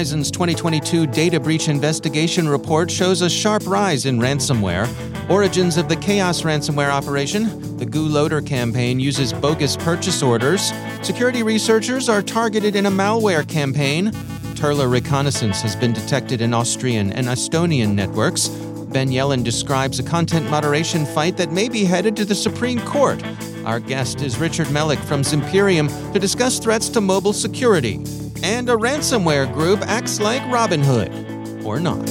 Verizon's 0.00 0.30
2022 0.30 1.06
data 1.08 1.38
breach 1.38 1.68
investigation 1.68 2.48
report 2.48 2.90
shows 2.90 3.20
a 3.20 3.28
sharp 3.28 3.66
rise 3.66 4.06
in 4.06 4.18
ransomware. 4.18 4.88
Origins 5.28 5.76
of 5.76 5.90
the 5.90 5.96
Chaos 5.96 6.40
ransomware 6.40 6.88
operation. 6.88 7.76
The 7.76 7.84
GuLoader 7.84 8.46
campaign 8.46 8.98
uses 8.98 9.34
bogus 9.34 9.76
purchase 9.76 10.22
orders. 10.22 10.72
Security 11.02 11.42
researchers 11.42 12.08
are 12.08 12.22
targeted 12.22 12.76
in 12.76 12.86
a 12.86 12.90
malware 12.90 13.46
campaign. 13.46 14.10
Turla 14.54 14.90
reconnaissance 14.90 15.60
has 15.60 15.76
been 15.76 15.92
detected 15.92 16.40
in 16.40 16.54
Austrian 16.54 17.12
and 17.12 17.26
Estonian 17.26 17.94
networks. 17.94 18.48
Ben 18.48 19.10
Yelin 19.10 19.44
describes 19.44 19.98
a 19.98 20.02
content 20.02 20.48
moderation 20.48 21.04
fight 21.04 21.36
that 21.36 21.52
may 21.52 21.68
be 21.68 21.84
headed 21.84 22.16
to 22.16 22.24
the 22.24 22.34
Supreme 22.34 22.80
Court. 22.86 23.22
Our 23.66 23.80
guest 23.80 24.22
is 24.22 24.38
Richard 24.38 24.68
Melick 24.68 25.04
from 25.04 25.20
Zimperium 25.20 25.90
to 26.14 26.18
discuss 26.18 26.58
threats 26.58 26.88
to 26.88 27.02
mobile 27.02 27.34
security 27.34 28.02
and 28.42 28.68
a 28.68 28.74
ransomware 28.74 29.52
group 29.52 29.80
acts 29.82 30.20
like 30.20 30.42
Robin 30.50 30.82
Hood. 30.82 31.10
Or 31.64 31.80
not. 31.80 32.08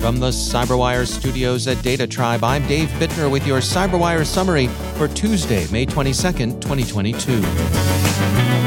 From 0.00 0.20
the 0.20 0.28
CyberWire 0.28 1.06
studios 1.06 1.66
at 1.66 1.78
DataTribe, 1.78 2.44
I'm 2.44 2.66
Dave 2.68 2.88
Bittner 2.90 3.30
with 3.30 3.44
your 3.44 3.58
CyberWire 3.58 4.24
summary 4.24 4.68
for 4.96 5.08
Tuesday, 5.08 5.66
May 5.72 5.84
22nd, 5.84 6.60
2022. 6.60 8.65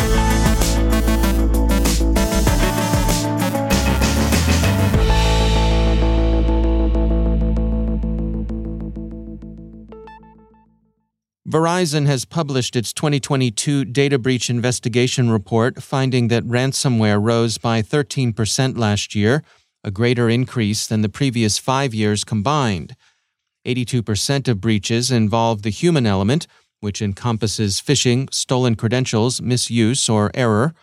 Verizon 11.49 12.05
has 12.05 12.25
published 12.25 12.75
its 12.75 12.93
2022 12.93 13.83
data 13.83 14.19
breach 14.19 14.51
investigation 14.51 15.31
report, 15.31 15.81
finding 15.81 16.27
that 16.27 16.43
ransomware 16.43 17.19
rose 17.19 17.57
by 17.57 17.81
13% 17.81 18.77
last 18.77 19.15
year, 19.15 19.41
a 19.83 19.89
greater 19.89 20.29
increase 20.29 20.85
than 20.85 21.01
the 21.01 21.09
previous 21.09 21.57
five 21.57 21.91
years 21.91 22.23
combined. 22.23 22.95
82% 23.65 24.47
of 24.47 24.61
breaches 24.61 25.09
involve 25.09 25.63
the 25.63 25.71
human 25.71 26.05
element, 26.05 26.45
which 26.81 27.01
encompasses 27.01 27.81
phishing, 27.81 28.31
stolen 28.31 28.75
credentials, 28.75 29.41
misuse, 29.41 30.07
or 30.07 30.29
error. 30.35 30.75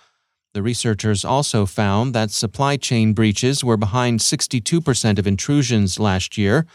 The 0.52 0.64
researchers 0.64 1.24
also 1.24 1.64
found 1.66 2.12
that 2.12 2.32
supply 2.32 2.76
chain 2.76 3.12
breaches 3.12 3.62
were 3.62 3.76
behind 3.76 4.18
62% 4.18 5.18
of 5.20 5.28
intrusions 5.28 6.00
last 6.00 6.36
year. 6.36 6.66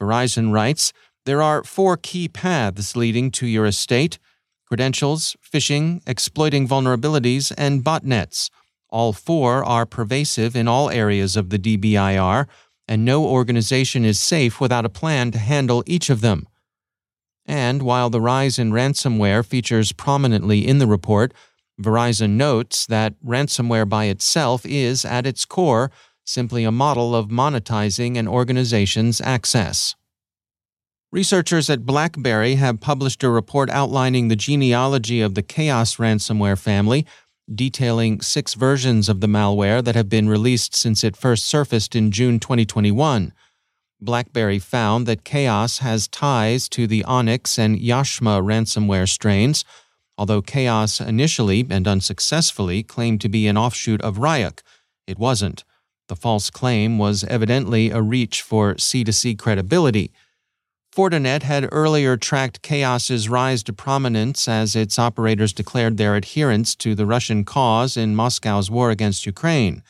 Verizon 0.00 0.52
writes, 0.52 0.94
there 1.26 1.42
are 1.42 1.64
four 1.64 1.96
key 1.96 2.28
paths 2.28 2.96
leading 2.96 3.30
to 3.32 3.46
your 3.46 3.66
estate 3.66 4.18
credentials, 4.66 5.36
phishing, 5.42 6.00
exploiting 6.06 6.66
vulnerabilities, 6.66 7.52
and 7.58 7.82
botnets. 7.82 8.50
All 8.88 9.12
four 9.12 9.64
are 9.64 9.84
pervasive 9.84 10.54
in 10.54 10.68
all 10.68 10.90
areas 10.90 11.36
of 11.36 11.50
the 11.50 11.58
DBIR, 11.58 12.46
and 12.86 13.04
no 13.04 13.24
organization 13.24 14.04
is 14.04 14.20
safe 14.20 14.60
without 14.60 14.84
a 14.84 14.88
plan 14.88 15.32
to 15.32 15.38
handle 15.38 15.82
each 15.86 16.08
of 16.08 16.20
them. 16.20 16.46
And 17.46 17.82
while 17.82 18.10
the 18.10 18.20
rise 18.20 18.60
in 18.60 18.70
ransomware 18.70 19.44
features 19.44 19.90
prominently 19.90 20.66
in 20.66 20.78
the 20.78 20.86
report, 20.86 21.34
Verizon 21.80 22.30
notes 22.30 22.86
that 22.86 23.14
ransomware 23.24 23.88
by 23.88 24.04
itself 24.04 24.64
is, 24.64 25.04
at 25.04 25.26
its 25.26 25.44
core, 25.44 25.90
simply 26.24 26.62
a 26.62 26.70
model 26.70 27.14
of 27.14 27.28
monetizing 27.28 28.16
an 28.16 28.28
organization's 28.28 29.20
access. 29.20 29.96
Researchers 31.12 31.68
at 31.68 31.84
BlackBerry 31.84 32.54
have 32.54 32.78
published 32.78 33.24
a 33.24 33.30
report 33.30 33.68
outlining 33.68 34.28
the 34.28 34.36
genealogy 34.36 35.20
of 35.20 35.34
the 35.34 35.42
Chaos 35.42 35.96
ransomware 35.96 36.56
family, 36.56 37.04
detailing 37.52 38.20
six 38.20 38.54
versions 38.54 39.08
of 39.08 39.20
the 39.20 39.26
malware 39.26 39.82
that 39.82 39.96
have 39.96 40.08
been 40.08 40.28
released 40.28 40.76
since 40.76 41.02
it 41.02 41.16
first 41.16 41.46
surfaced 41.46 41.96
in 41.96 42.12
June 42.12 42.38
2021. 42.38 43.32
BlackBerry 44.00 44.60
found 44.60 45.04
that 45.06 45.24
Chaos 45.24 45.78
has 45.78 46.06
ties 46.06 46.68
to 46.68 46.86
the 46.86 47.02
Onyx 47.02 47.58
and 47.58 47.76
Yashma 47.76 48.40
ransomware 48.40 49.08
strains, 49.08 49.64
although 50.16 50.40
Chaos 50.40 51.00
initially 51.00 51.66
and 51.68 51.88
unsuccessfully 51.88 52.84
claimed 52.84 53.20
to 53.20 53.28
be 53.28 53.48
an 53.48 53.58
offshoot 53.58 54.00
of 54.02 54.18
Ryuk. 54.18 54.60
It 55.08 55.18
wasn't. 55.18 55.64
The 56.06 56.14
false 56.14 56.50
claim 56.50 56.98
was 56.98 57.24
evidently 57.24 57.90
a 57.90 58.00
reach 58.00 58.42
for 58.42 58.76
C2C 58.76 59.36
credibility. 59.36 60.12
Fortinet 60.94 61.44
had 61.44 61.68
earlier 61.70 62.16
tracked 62.16 62.62
Chaos's 62.62 63.28
rise 63.28 63.62
to 63.62 63.72
prominence 63.72 64.48
as 64.48 64.74
its 64.74 64.98
operators 64.98 65.52
declared 65.52 65.96
their 65.96 66.16
adherence 66.16 66.74
to 66.76 66.96
the 66.96 67.06
Russian 67.06 67.44
cause 67.44 67.96
in 67.96 68.16
Moscow's 68.16 68.72
war 68.72 68.90
against 68.90 69.24
Ukraine. 69.24 69.84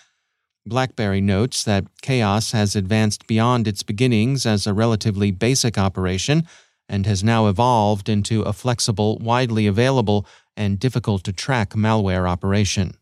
BlackBerry 0.66 1.22
notes 1.22 1.64
that 1.64 1.86
Chaos 2.02 2.52
has 2.52 2.76
advanced 2.76 3.26
beyond 3.26 3.66
its 3.66 3.82
beginnings 3.82 4.44
as 4.44 4.66
a 4.66 4.74
relatively 4.74 5.30
basic 5.30 5.78
operation 5.78 6.46
and 6.86 7.06
has 7.06 7.24
now 7.24 7.46
evolved 7.46 8.10
into 8.10 8.42
a 8.42 8.52
flexible, 8.52 9.16
widely 9.20 9.66
available, 9.66 10.26
and 10.54 10.78
difficult 10.78 11.24
to 11.24 11.32
track 11.32 11.70
malware 11.70 12.28
operation. 12.28 12.94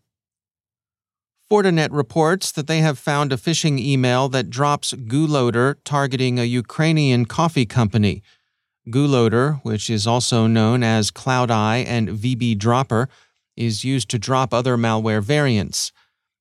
Fortinet 1.51 1.89
reports 1.93 2.53
that 2.53 2.67
they 2.67 2.81
have 2.81 2.99
found 2.99 3.33
a 3.33 3.39
phishing 3.39 3.79
email 3.79 4.29
that 4.29 4.51
drops 4.51 4.93
GuLoader 4.93 5.77
targeting 5.83 6.39
a 6.39 6.45
Ukrainian 6.45 7.25
coffee 7.25 7.65
company. 7.65 8.23
GuLoader, 8.91 9.65
which 9.65 9.89
is 9.89 10.07
also 10.07 10.47
known 10.47 10.83
as 10.83 11.11
CloudEye 11.11 11.87
and 11.87 12.11
VB 12.11 12.59
Dropper, 12.59 13.09
is 13.57 13.83
used 13.83 14.11
to 14.11 14.19
drop 14.19 14.53
other 14.53 14.77
malware 14.77 15.23
variants. 15.23 15.91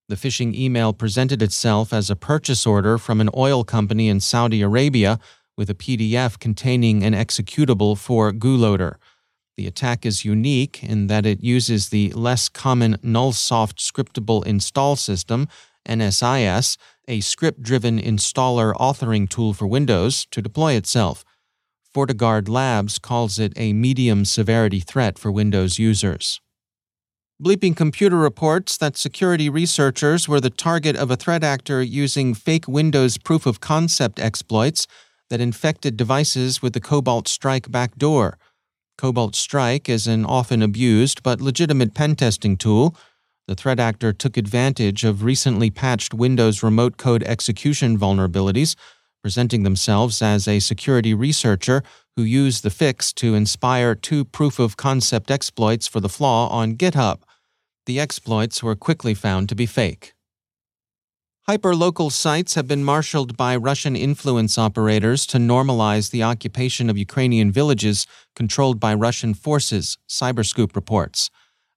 The 0.09 0.15
phishing 0.15 0.54
email 0.54 0.92
presented 0.92 1.42
itself 1.42 1.94
as 1.94 2.09
a 2.09 2.15
purchase 2.18 2.68
order 2.68 2.98
from 2.98 3.21
an 3.21 3.30
oil 3.33 3.63
company 3.63 4.09
in 4.09 4.19
Saudi 4.19 4.62
Arabia 4.62 5.19
with 5.57 5.69
a 5.69 5.74
PDF 5.74 6.38
containing 6.38 7.04
an 7.04 7.13
executable 7.13 7.98
for 7.98 8.33
GuLoader. 8.33 8.95
The 9.57 9.65
attack 9.65 10.06
is 10.06 10.24
unique 10.24 10.83
in 10.83 11.07
that 11.07 11.25
it 11.25 11.44
uses 11.44 11.89
the 11.89 12.12
less 12.12 12.48
common 12.48 12.98
Nullsoft 12.98 13.80
Scriptable 13.80 14.45
Install 14.45 14.95
System, 14.95 15.48
NSIS, 15.89 16.77
a 17.07 17.21
script 17.21 17.63
driven 17.63 18.00
installer 18.00 18.74
authoring 18.75 19.27
tool 19.27 19.54
for 19.54 19.65
Windows, 19.65 20.27
to 20.30 20.44
deploy 20.44 20.74
itself. 20.74 21.25
FortiGuard 21.95 22.48
Labs 22.48 23.00
calls 23.00 23.39
it 23.39 23.54
a 23.56 23.74
medium 23.74 24.25
severity 24.25 24.80
threat 24.80 25.18
for 25.18 25.31
Windows 25.31 25.80
users. 25.80 26.39
Bleeping 27.44 27.75
Computer 27.75 28.18
reports 28.18 28.77
that 28.77 28.95
security 28.95 29.50
researchers 29.50 30.27
were 30.27 30.42
the 30.42 30.51
target 30.51 30.95
of 30.95 31.09
a 31.09 31.15
threat 31.15 31.44
actor 31.44 31.81
using 31.81 32.36
fake 32.36 32.68
Windows 32.68 33.18
proof 33.18 33.48
of 33.48 33.59
concept 33.59 34.19
exploits 34.19 34.86
that 35.31 35.42
infected 35.42 35.98
devices 35.98 36.62
with 36.62 36.74
the 36.74 36.80
Cobalt 36.80 37.27
Strike 37.27 37.71
backdoor. 37.71 38.38
Cobalt 38.97 39.35
Strike 39.35 39.88
is 39.88 40.07
an 40.07 40.25
often 40.25 40.63
abused 40.63 41.21
but 41.21 41.39
legitimate 41.39 41.94
pen 41.94 42.15
testing 42.15 42.57
tool. 42.57 42.95
The 43.47 43.53
threat 43.53 43.79
actor 43.79 44.11
took 44.11 44.38
advantage 44.38 45.03
of 45.03 45.23
recently 45.23 45.69
patched 45.69 46.15
Windows 46.15 46.63
remote 46.63 46.97
code 46.97 47.21
execution 47.23 47.97
vulnerabilities, 47.97 48.75
presenting 49.21 49.61
themselves 49.61 50.21
as 50.21 50.47
a 50.47 50.59
security 50.59 51.13
researcher 51.13 51.83
who 52.15 52.23
used 52.23 52.63
the 52.63 52.71
fix 52.71 53.13
to 53.13 53.35
inspire 53.35 53.94
two 53.94 54.25
proof 54.25 54.57
of 54.57 54.77
concept 54.77 55.29
exploits 55.29 55.88
for 55.88 55.99
the 55.99 56.09
flaw 56.09 56.47
on 56.49 56.75
GitHub. 56.75 57.19
The 57.85 57.99
exploits 57.99 58.63
were 58.63 58.75
quickly 58.75 59.13
found 59.13 59.47
to 59.49 59.55
be 59.55 59.67
fake. 59.67 60.13
Hyperlocal 61.49 62.11
sites 62.11 62.55
have 62.55 62.67
been 62.67 62.83
marshaled 62.83 63.38
by 63.38 63.55
Russian 63.55 63.95
influence 63.95 64.57
operators 64.57 65.25
to 65.27 65.38
normalize 65.38 66.11
the 66.11 66.21
occupation 66.21 66.89
of 66.89 66.97
Ukrainian 66.97 67.53
villages 67.53 68.05
controlled 68.35 68.81
by 68.81 68.94
Russian 68.94 69.33
forces, 69.33 69.97
Cyberscoop 70.09 70.75
reports. 70.75 71.29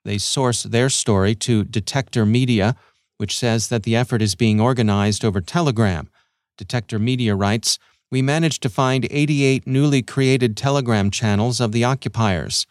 They 0.04 0.18
source 0.18 0.64
their 0.64 0.88
story 0.88 1.36
to 1.46 1.62
Detector 1.62 2.26
Media, 2.26 2.74
which 3.18 3.38
says 3.38 3.68
that 3.68 3.84
the 3.84 3.94
effort 3.94 4.22
is 4.22 4.34
being 4.34 4.60
organized 4.60 5.24
over 5.24 5.40
Telegram. 5.40 6.10
Detector 6.58 6.98
Media 6.98 7.36
writes, 7.36 7.78
We 8.10 8.22
managed 8.22 8.64
to 8.64 8.68
find 8.68 9.06
88 9.08 9.68
newly 9.68 10.02
created 10.02 10.56
Telegram 10.56 11.12
channels 11.12 11.60
of 11.60 11.70
the 11.70 11.84
occupiers. 11.84 12.66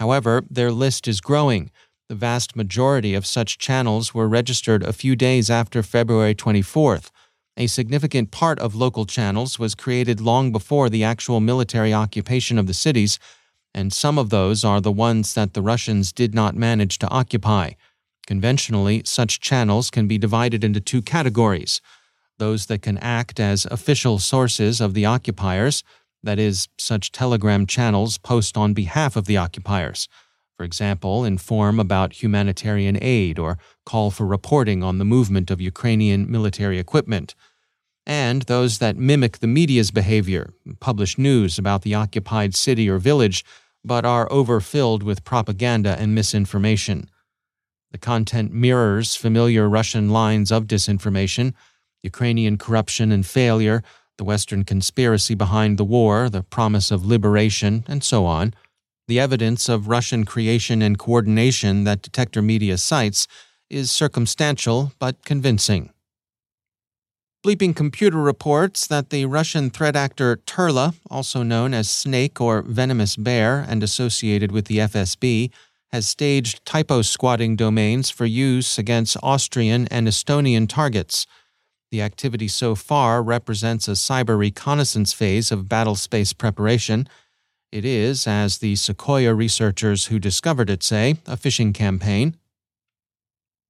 However, 0.00 0.42
their 0.50 0.72
list 0.72 1.06
is 1.06 1.20
growing 1.20 1.70
the 2.10 2.16
vast 2.16 2.56
majority 2.56 3.14
of 3.14 3.24
such 3.24 3.56
channels 3.56 4.12
were 4.12 4.26
registered 4.26 4.82
a 4.82 4.92
few 4.92 5.14
days 5.14 5.48
after 5.48 5.80
February 5.80 6.34
24th. 6.34 7.12
A 7.56 7.68
significant 7.68 8.32
part 8.32 8.58
of 8.58 8.74
local 8.74 9.06
channels 9.06 9.60
was 9.60 9.76
created 9.76 10.20
long 10.20 10.50
before 10.50 10.90
the 10.90 11.04
actual 11.04 11.38
military 11.38 11.94
occupation 11.94 12.58
of 12.58 12.66
the 12.66 12.74
cities, 12.74 13.20
and 13.72 13.92
some 13.92 14.18
of 14.18 14.30
those 14.30 14.64
are 14.64 14.80
the 14.80 14.90
ones 14.90 15.34
that 15.34 15.54
the 15.54 15.62
Russians 15.62 16.12
did 16.12 16.34
not 16.34 16.56
manage 16.56 16.98
to 16.98 17.08
occupy. 17.10 17.74
Conventionally, 18.26 19.02
such 19.04 19.38
channels 19.38 19.88
can 19.88 20.08
be 20.08 20.18
divided 20.18 20.64
into 20.64 20.80
two 20.80 21.02
categories 21.02 21.80
those 22.38 22.66
that 22.66 22.82
can 22.82 22.98
act 22.98 23.38
as 23.38 23.66
official 23.66 24.18
sources 24.18 24.80
of 24.80 24.94
the 24.94 25.04
occupiers, 25.06 25.84
that 26.24 26.40
is, 26.40 26.66
such 26.76 27.12
telegram 27.12 27.66
channels 27.66 28.18
post 28.18 28.56
on 28.56 28.74
behalf 28.74 29.14
of 29.14 29.26
the 29.26 29.36
occupiers 29.36 30.08
for 30.60 30.64
example, 30.64 31.24
inform 31.24 31.80
about 31.80 32.22
humanitarian 32.22 32.98
aid 33.00 33.38
or 33.38 33.56
call 33.86 34.10
for 34.10 34.26
reporting 34.26 34.82
on 34.82 34.98
the 34.98 35.06
movement 35.06 35.50
of 35.50 35.58
Ukrainian 35.58 36.30
military 36.30 36.78
equipment, 36.78 37.34
and 38.04 38.42
those 38.42 38.76
that 38.76 38.98
mimic 38.98 39.38
the 39.38 39.46
media's 39.46 39.90
behavior, 39.90 40.52
publish 40.78 41.16
news 41.16 41.58
about 41.58 41.80
the 41.80 41.94
occupied 41.94 42.54
city 42.54 42.90
or 42.90 42.98
village, 42.98 43.42
but 43.82 44.04
are 44.04 44.30
overfilled 44.30 45.02
with 45.02 45.24
propaganda 45.24 45.96
and 45.98 46.14
misinformation. 46.14 47.08
The 47.90 47.96
content 47.96 48.52
mirrors 48.52 49.16
familiar 49.16 49.66
Russian 49.66 50.10
lines 50.10 50.52
of 50.52 50.66
disinformation 50.66 51.54
Ukrainian 52.02 52.58
corruption 52.58 53.10
and 53.12 53.24
failure, 53.24 53.82
the 54.18 54.24
Western 54.24 54.64
conspiracy 54.64 55.34
behind 55.34 55.78
the 55.78 55.84
war, 55.84 56.28
the 56.28 56.42
promise 56.42 56.90
of 56.90 57.06
liberation, 57.06 57.82
and 57.88 58.04
so 58.04 58.26
on 58.26 58.52
the 59.10 59.18
evidence 59.18 59.68
of 59.68 59.88
Russian 59.88 60.24
creation 60.24 60.80
and 60.80 60.96
coordination 60.96 61.82
that 61.82 62.00
Detector 62.00 62.40
Media 62.40 62.78
cites 62.78 63.26
is 63.68 63.90
circumstantial 63.90 64.92
but 65.00 65.24
convincing. 65.24 65.90
Bleeping 67.44 67.74
Computer 67.74 68.18
reports 68.18 68.86
that 68.86 69.10
the 69.10 69.24
Russian 69.24 69.68
threat 69.68 69.96
actor 69.96 70.36
Turla, 70.46 70.94
also 71.10 71.42
known 71.42 71.74
as 71.74 71.90
Snake 71.90 72.40
or 72.40 72.62
Venomous 72.62 73.16
Bear 73.16 73.66
and 73.68 73.82
associated 73.82 74.52
with 74.52 74.66
the 74.66 74.78
FSB, 74.78 75.50
has 75.90 76.08
staged 76.08 76.64
typo 76.64 77.02
squatting 77.02 77.56
domains 77.56 78.10
for 78.10 78.26
use 78.26 78.78
against 78.78 79.16
Austrian 79.24 79.88
and 79.88 80.06
Estonian 80.06 80.68
targets. 80.68 81.26
The 81.90 82.00
activity 82.00 82.46
so 82.46 82.76
far 82.76 83.24
represents 83.24 83.88
a 83.88 83.92
cyber 83.92 84.38
reconnaissance 84.38 85.12
phase 85.12 85.50
of 85.50 85.68
battle 85.68 85.96
space 85.96 86.32
preparation 86.32 87.08
it 87.72 87.84
is, 87.84 88.26
as 88.26 88.58
the 88.58 88.74
Sekoia 88.74 89.36
researchers 89.36 90.06
who 90.06 90.18
discovered 90.18 90.70
it 90.70 90.82
say, 90.82 91.16
a 91.26 91.36
phishing 91.36 91.72
campaign. 91.72 92.36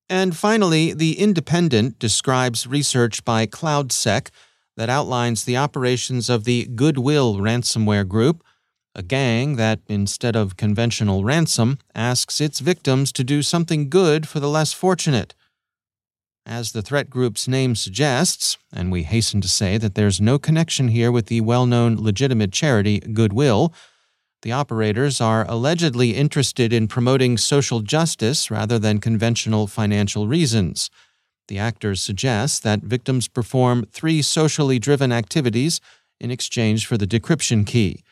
And 0.08 0.36
finally, 0.36 0.92
The 0.92 1.18
Independent 1.18 1.98
describes 1.98 2.66
research 2.66 3.24
by 3.24 3.46
CloudSEK 3.46 4.30
that 4.76 4.88
outlines 4.88 5.44
the 5.44 5.56
operations 5.56 6.28
of 6.28 6.44
the 6.44 6.66
Goodwill 6.74 7.36
ransomware 7.36 8.08
group, 8.08 8.42
a 8.94 9.02
gang 9.02 9.56
that, 9.56 9.80
instead 9.86 10.34
of 10.34 10.56
conventional 10.56 11.22
ransom, 11.22 11.78
asks 11.94 12.40
its 12.40 12.60
victims 12.60 13.12
to 13.12 13.22
do 13.22 13.42
something 13.42 13.88
good 13.88 14.26
for 14.26 14.40
the 14.40 14.48
less 14.48 14.72
fortunate. 14.72 15.34
As 16.46 16.72
the 16.72 16.82
threat 16.82 17.10
group's 17.10 17.46
name 17.46 17.74
suggests, 17.74 18.56
and 18.72 18.90
we 18.90 19.02
hasten 19.02 19.40
to 19.40 19.48
say 19.48 19.78
that 19.78 19.94
there's 19.94 20.20
no 20.20 20.38
connection 20.38 20.88
here 20.88 21.12
with 21.12 21.26
the 21.26 21.40
well 21.40 21.66
known 21.66 21.96
legitimate 21.96 22.52
charity 22.52 23.00
Goodwill, 23.00 23.72
the 24.42 24.52
operators 24.52 25.20
are 25.20 25.44
allegedly 25.48 26.16
interested 26.16 26.72
in 26.72 26.88
promoting 26.88 27.36
social 27.36 27.80
justice 27.80 28.50
rather 28.50 28.78
than 28.78 28.98
conventional 28.98 29.66
financial 29.66 30.26
reasons. 30.26 30.90
The 31.48 31.58
actors 31.58 32.00
suggest 32.00 32.62
that 32.62 32.80
victims 32.80 33.28
perform 33.28 33.84
three 33.90 34.22
socially 34.22 34.78
driven 34.78 35.12
activities 35.12 35.80
in 36.18 36.30
exchange 36.30 36.86
for 36.86 36.96
the 36.96 37.06
decryption 37.06 37.66
key 37.66 38.02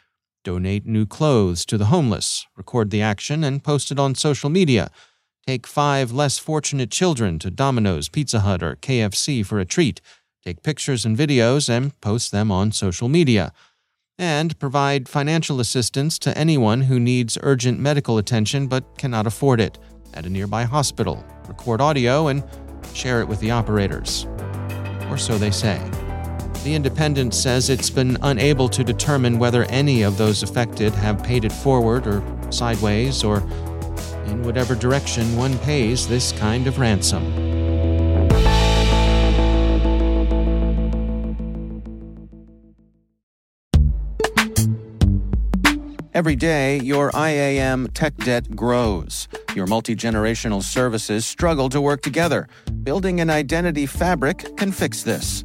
donate 0.44 0.86
new 0.86 1.04
clothes 1.04 1.66
to 1.66 1.76
the 1.76 1.86
homeless, 1.86 2.46
record 2.56 2.90
the 2.90 3.02
action, 3.02 3.44
and 3.44 3.62
post 3.62 3.90
it 3.90 3.98
on 3.98 4.14
social 4.14 4.48
media. 4.48 4.90
Take 5.48 5.66
five 5.66 6.12
less 6.12 6.36
fortunate 6.36 6.90
children 6.90 7.38
to 7.38 7.50
Domino's, 7.50 8.10
Pizza 8.10 8.40
Hut, 8.40 8.62
or 8.62 8.76
KFC 8.76 9.46
for 9.46 9.58
a 9.58 9.64
treat. 9.64 10.02
Take 10.44 10.62
pictures 10.62 11.06
and 11.06 11.16
videos 11.16 11.70
and 11.70 11.98
post 12.02 12.32
them 12.32 12.52
on 12.52 12.70
social 12.70 13.08
media 13.08 13.54
and 14.18 14.58
provide 14.58 15.08
financial 15.08 15.58
assistance 15.58 16.18
to 16.18 16.36
anyone 16.36 16.82
who 16.82 17.00
needs 17.00 17.38
urgent 17.40 17.80
medical 17.80 18.18
attention 18.18 18.66
but 18.66 18.98
cannot 18.98 19.26
afford 19.26 19.58
it 19.58 19.78
at 20.12 20.26
a 20.26 20.28
nearby 20.28 20.64
hospital, 20.64 21.24
record 21.48 21.80
audio, 21.80 22.26
and 22.26 22.44
share 22.92 23.22
it 23.22 23.26
with 23.26 23.40
the 23.40 23.50
operators. 23.50 24.26
Or 25.08 25.16
so 25.16 25.38
they 25.38 25.50
say. 25.50 25.78
The 26.62 26.74
Independent 26.74 27.32
says 27.32 27.70
it's 27.70 27.88
been 27.88 28.18
unable 28.20 28.68
to 28.68 28.84
determine 28.84 29.38
whether 29.38 29.64
any 29.70 30.02
of 30.02 30.18
those 30.18 30.42
affected 30.42 30.92
have 30.96 31.22
paid 31.24 31.46
it 31.46 31.52
forward 31.52 32.06
or 32.06 32.22
sideways 32.50 33.24
or 33.24 33.40
in 34.30 34.42
whatever 34.42 34.74
direction 34.74 35.36
one 35.36 35.58
pays 35.58 36.06
this 36.08 36.32
kind 36.32 36.66
of 36.66 36.78
ransom. 36.78 37.48
Every 46.18 46.34
day, 46.34 46.80
your 46.80 47.12
IAM 47.14 47.90
tech 47.94 48.16
debt 48.16 48.56
grows. 48.56 49.28
Your 49.54 49.68
multi 49.68 49.94
generational 49.94 50.64
services 50.64 51.24
struggle 51.24 51.68
to 51.68 51.80
work 51.80 52.02
together. 52.02 52.48
Building 52.82 53.20
an 53.20 53.30
identity 53.30 53.86
fabric 53.86 54.56
can 54.56 54.72
fix 54.72 55.04
this. 55.04 55.44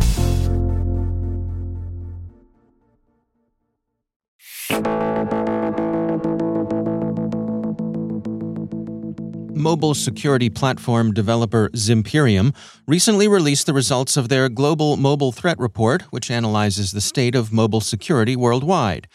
Mobile 9.61 9.93
security 9.93 10.49
platform 10.49 11.13
developer 11.13 11.69
Zimperium 11.69 12.55
recently 12.87 13.27
released 13.27 13.67
the 13.67 13.73
results 13.73 14.17
of 14.17 14.27
their 14.27 14.49
Global 14.49 14.97
Mobile 14.97 15.31
Threat 15.31 15.59
Report, 15.59 16.01
which 16.09 16.31
analyzes 16.31 16.91
the 16.91 16.99
state 16.99 17.35
of 17.35 17.53
mobile 17.53 17.79
security 17.79 18.35
worldwide. 18.35 19.07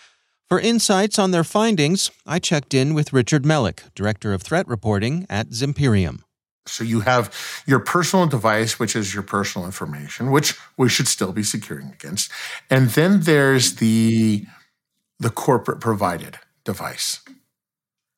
For 0.49 0.61
insights 0.61 1.19
on 1.19 1.33
their 1.33 1.43
findings, 1.43 2.13
I 2.25 2.39
checked 2.39 2.75
in 2.75 2.95
with 2.95 3.13
Richard 3.13 3.43
Melick, 3.43 3.93
Director 3.97 4.33
of 4.33 4.43
Threat 4.43 4.69
Reporting 4.69 5.27
at 5.29 5.49
Zimperium. 5.49 6.21
So 6.67 6.85
you 6.85 7.01
have 7.01 7.35
your 7.67 7.81
personal 7.81 8.27
device, 8.27 8.79
which 8.79 8.95
is 8.95 9.13
your 9.13 9.25
personal 9.25 9.67
information, 9.67 10.31
which 10.31 10.55
we 10.77 10.89
should 10.89 11.09
still 11.09 11.33
be 11.33 11.43
securing 11.43 11.89
against. 11.89 12.31
And 12.71 12.91
then 12.91 13.23
there's 13.23 13.77
the, 13.77 14.47
the 15.19 15.31
corporate 15.31 15.81
provided 15.81 16.39
device. 16.65 17.21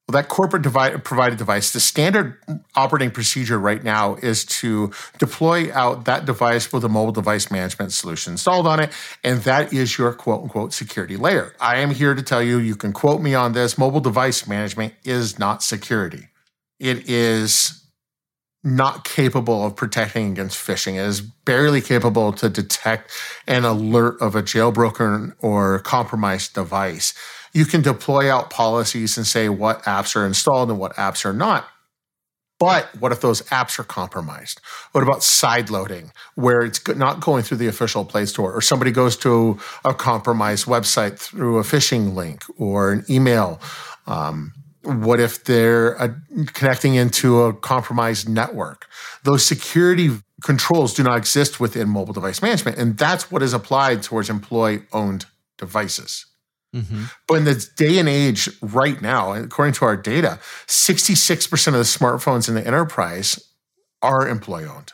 Well, 0.08 0.22
that 0.22 0.30
corporate 0.30 0.62
devi- 0.62 0.98
provided 1.04 1.36
device, 1.36 1.70
the 1.70 1.80
standard 1.80 2.38
operating 2.74 3.10
procedure 3.10 3.58
right 3.58 3.84
now 3.84 4.14
is 4.14 4.46
to 4.46 4.90
deploy 5.18 5.70
out 5.74 6.06
that 6.06 6.24
device 6.24 6.72
with 6.72 6.82
a 6.82 6.88
mobile 6.88 7.12
device 7.12 7.50
management 7.50 7.92
solution 7.92 8.32
installed 8.32 8.66
on 8.66 8.80
it. 8.80 8.90
And 9.22 9.42
that 9.42 9.70
is 9.70 9.98
your 9.98 10.14
quote 10.14 10.44
unquote 10.44 10.72
security 10.72 11.18
layer. 11.18 11.54
I 11.60 11.80
am 11.80 11.90
here 11.90 12.14
to 12.14 12.22
tell 12.22 12.42
you, 12.42 12.56
you 12.58 12.74
can 12.74 12.94
quote 12.94 13.20
me 13.20 13.34
on 13.34 13.52
this. 13.52 13.76
Mobile 13.76 14.00
device 14.00 14.46
management 14.48 14.94
is 15.04 15.38
not 15.38 15.62
security. 15.62 16.28
It 16.80 17.06
is 17.06 17.84
not 18.64 19.04
capable 19.04 19.66
of 19.66 19.76
protecting 19.76 20.32
against 20.32 20.56
phishing. 20.56 20.94
It 20.94 21.06
is 21.06 21.20
barely 21.20 21.82
capable 21.82 22.32
to 22.32 22.48
detect 22.48 23.10
an 23.46 23.66
alert 23.66 24.22
of 24.22 24.34
a 24.34 24.42
jailbroken 24.42 25.34
or 25.40 25.80
compromised 25.80 26.54
device 26.54 27.12
you 27.58 27.64
can 27.64 27.82
deploy 27.82 28.32
out 28.32 28.50
policies 28.50 29.16
and 29.16 29.26
say 29.26 29.48
what 29.48 29.82
apps 29.82 30.14
are 30.14 30.24
installed 30.24 30.70
and 30.70 30.78
what 30.78 30.94
apps 30.94 31.24
are 31.24 31.32
not. 31.32 31.66
But 32.60 32.88
what 33.00 33.10
if 33.10 33.20
those 33.20 33.42
apps 33.42 33.80
are 33.80 33.84
compromised? 33.84 34.60
What 34.92 35.02
about 35.02 35.24
side 35.24 35.68
loading, 35.68 36.12
where 36.36 36.62
it's 36.62 36.86
not 36.88 37.20
going 37.20 37.42
through 37.42 37.56
the 37.58 37.66
official 37.66 38.04
Play 38.04 38.26
Store, 38.26 38.52
or 38.52 38.60
somebody 38.60 38.92
goes 38.92 39.16
to 39.18 39.58
a 39.84 39.92
compromised 39.92 40.66
website 40.66 41.18
through 41.18 41.58
a 41.58 41.62
phishing 41.62 42.14
link 42.14 42.44
or 42.56 42.92
an 42.92 43.04
email? 43.10 43.60
Um, 44.06 44.52
what 44.84 45.18
if 45.18 45.42
they're 45.42 46.00
uh, 46.00 46.14
connecting 46.52 46.94
into 46.94 47.42
a 47.42 47.52
compromised 47.52 48.28
network? 48.28 48.86
Those 49.24 49.44
security 49.44 50.10
controls 50.44 50.94
do 50.94 51.02
not 51.02 51.18
exist 51.18 51.58
within 51.58 51.88
mobile 51.88 52.14
device 52.14 52.40
management, 52.40 52.78
and 52.78 52.96
that's 52.96 53.32
what 53.32 53.42
is 53.42 53.52
applied 53.52 54.04
towards 54.04 54.30
employee 54.30 54.82
owned 54.92 55.26
devices. 55.58 56.27
Mm-hmm. 56.74 57.04
But 57.26 57.34
in 57.34 57.44
the 57.44 57.66
day 57.76 57.98
and 57.98 58.08
age 58.08 58.48
right 58.60 59.00
now, 59.00 59.32
according 59.32 59.74
to 59.74 59.84
our 59.84 59.96
data, 59.96 60.38
66% 60.66 61.66
of 61.68 61.72
the 61.72 61.78
smartphones 61.80 62.48
in 62.48 62.54
the 62.54 62.66
enterprise 62.66 63.42
are 64.02 64.28
employee 64.28 64.66
owned. 64.66 64.92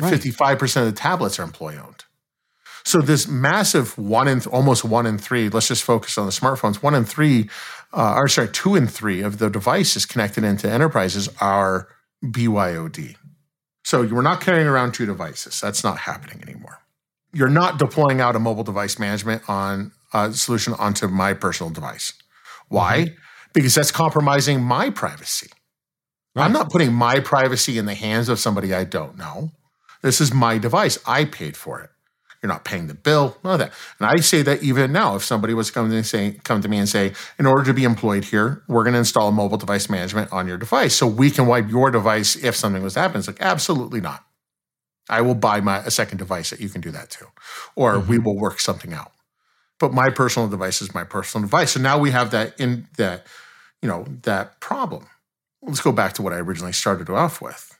Right. 0.00 0.12
55% 0.12 0.76
of 0.80 0.86
the 0.86 0.92
tablets 0.92 1.38
are 1.38 1.42
employee 1.42 1.78
owned. 1.78 2.04
So 2.84 3.00
this 3.00 3.26
massive 3.26 3.98
one 3.98 4.28
in 4.28 4.42
almost 4.46 4.84
one 4.84 5.06
in 5.06 5.18
three, 5.18 5.48
let's 5.48 5.66
just 5.66 5.82
focus 5.82 6.16
on 6.18 6.26
the 6.26 6.32
smartphones, 6.32 6.76
one 6.76 6.94
in 6.94 7.04
three, 7.04 7.50
uh, 7.92 8.14
or 8.14 8.28
sorry, 8.28 8.48
two 8.48 8.76
in 8.76 8.86
three 8.86 9.22
of 9.22 9.38
the 9.38 9.50
devices 9.50 10.06
connected 10.06 10.44
into 10.44 10.70
enterprises 10.70 11.28
are 11.40 11.88
BYOD. 12.24 13.16
So 13.84 14.02
you're 14.02 14.22
not 14.22 14.40
carrying 14.40 14.68
around 14.68 14.92
two 14.92 15.04
devices. 15.04 15.60
That's 15.60 15.82
not 15.82 15.98
happening 15.98 16.40
anymore. 16.42 16.78
You're 17.32 17.48
not 17.48 17.78
deploying 17.78 18.20
out 18.20 18.36
a 18.36 18.38
mobile 18.38 18.64
device 18.64 19.00
management 19.00 19.48
on 19.48 19.90
uh, 20.16 20.32
solution 20.32 20.72
onto 20.74 21.06
my 21.08 21.34
personal 21.34 21.70
device. 21.70 22.14
Why? 22.68 22.96
Mm-hmm. 22.98 23.14
Because 23.52 23.74
that's 23.74 23.92
compromising 23.92 24.62
my 24.62 24.90
privacy. 24.90 25.50
Right. 26.34 26.44
I'm 26.44 26.52
not 26.52 26.70
putting 26.70 26.92
my 26.92 27.20
privacy 27.20 27.78
in 27.78 27.86
the 27.86 27.94
hands 27.94 28.28
of 28.28 28.38
somebody 28.38 28.74
I 28.74 28.84
don't 28.84 29.16
know. 29.16 29.52
This 30.02 30.20
is 30.20 30.32
my 30.32 30.58
device. 30.58 30.98
I 31.06 31.24
paid 31.24 31.56
for 31.56 31.80
it. 31.80 31.90
You're 32.42 32.52
not 32.52 32.64
paying 32.64 32.86
the 32.86 32.94
bill, 32.94 33.36
none 33.42 33.54
of 33.54 33.58
that. 33.60 33.72
And 33.98 34.08
I 34.08 34.16
say 34.20 34.42
that 34.42 34.62
even 34.62 34.92
now, 34.92 35.16
if 35.16 35.24
somebody 35.24 35.54
was 35.54 35.70
coming 35.70 35.90
to 35.90 36.04
say, 36.04 36.38
come 36.44 36.60
to 36.60 36.68
me 36.68 36.78
and 36.78 36.88
say, 36.88 37.12
in 37.38 37.46
order 37.46 37.64
to 37.64 37.74
be 37.74 37.84
employed 37.84 38.24
here, 38.24 38.62
we're 38.68 38.84
going 38.84 38.92
to 38.92 38.98
install 38.98 39.32
mobile 39.32 39.56
device 39.56 39.88
management 39.88 40.32
on 40.32 40.46
your 40.46 40.58
device 40.58 40.94
so 40.94 41.06
we 41.06 41.30
can 41.30 41.46
wipe 41.46 41.68
your 41.68 41.90
device 41.90 42.36
if 42.36 42.54
something 42.54 42.82
was 42.82 42.94
to 42.94 43.00
happen. 43.00 43.18
It's 43.18 43.26
like 43.26 43.40
absolutely 43.40 44.00
not. 44.00 44.22
I 45.08 45.22
will 45.22 45.34
buy 45.34 45.60
my 45.60 45.78
a 45.78 45.90
second 45.90 46.18
device 46.18 46.50
that 46.50 46.60
you 46.60 46.68
can 46.68 46.80
do 46.80 46.90
that 46.90 47.10
to, 47.10 47.26
or 47.74 47.94
mm-hmm. 47.94 48.10
we 48.10 48.18
will 48.18 48.36
work 48.36 48.60
something 48.60 48.92
out 48.92 49.12
but 49.78 49.92
my 49.92 50.10
personal 50.10 50.48
device 50.48 50.80
is 50.80 50.94
my 50.94 51.04
personal 51.04 51.46
device. 51.46 51.72
So 51.72 51.80
now 51.80 51.98
we 51.98 52.10
have 52.10 52.30
that 52.30 52.58
in 52.58 52.88
that, 52.96 53.26
you 53.82 53.88
know, 53.88 54.06
that 54.22 54.60
problem. 54.60 55.06
Let's 55.62 55.80
go 55.80 55.92
back 55.92 56.12
to 56.14 56.22
what 56.22 56.32
I 56.32 56.36
originally 56.36 56.72
started 56.72 57.10
off 57.10 57.40
with. 57.40 57.72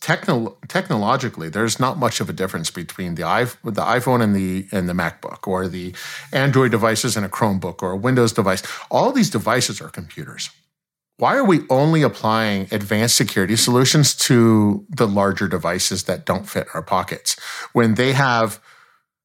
Techno- 0.00 0.58
technologically, 0.68 1.48
there's 1.48 1.80
not 1.80 1.98
much 1.98 2.20
of 2.20 2.28
a 2.28 2.32
difference 2.32 2.70
between 2.70 3.14
the, 3.14 3.22
the 3.64 3.82
iPhone 3.82 4.22
and 4.22 4.34
the 4.36 4.66
and 4.70 4.88
the 4.88 4.92
MacBook, 4.92 5.46
or 5.46 5.66
the 5.66 5.94
Android 6.32 6.70
devices 6.70 7.16
and 7.16 7.24
a 7.24 7.28
Chromebook, 7.28 7.82
or 7.82 7.92
a 7.92 7.96
Windows 7.96 8.32
device. 8.32 8.62
All 8.90 9.12
these 9.12 9.30
devices 9.30 9.80
are 9.80 9.88
computers. 9.88 10.50
Why 11.16 11.36
are 11.36 11.44
we 11.44 11.60
only 11.70 12.02
applying 12.02 12.66
advanced 12.72 13.16
security 13.16 13.56
solutions 13.56 14.14
to 14.16 14.84
the 14.90 15.06
larger 15.06 15.46
devices 15.46 16.04
that 16.04 16.26
don't 16.26 16.48
fit 16.48 16.66
our 16.74 16.82
pockets 16.82 17.38
when 17.72 17.94
they 17.94 18.12
have 18.12 18.60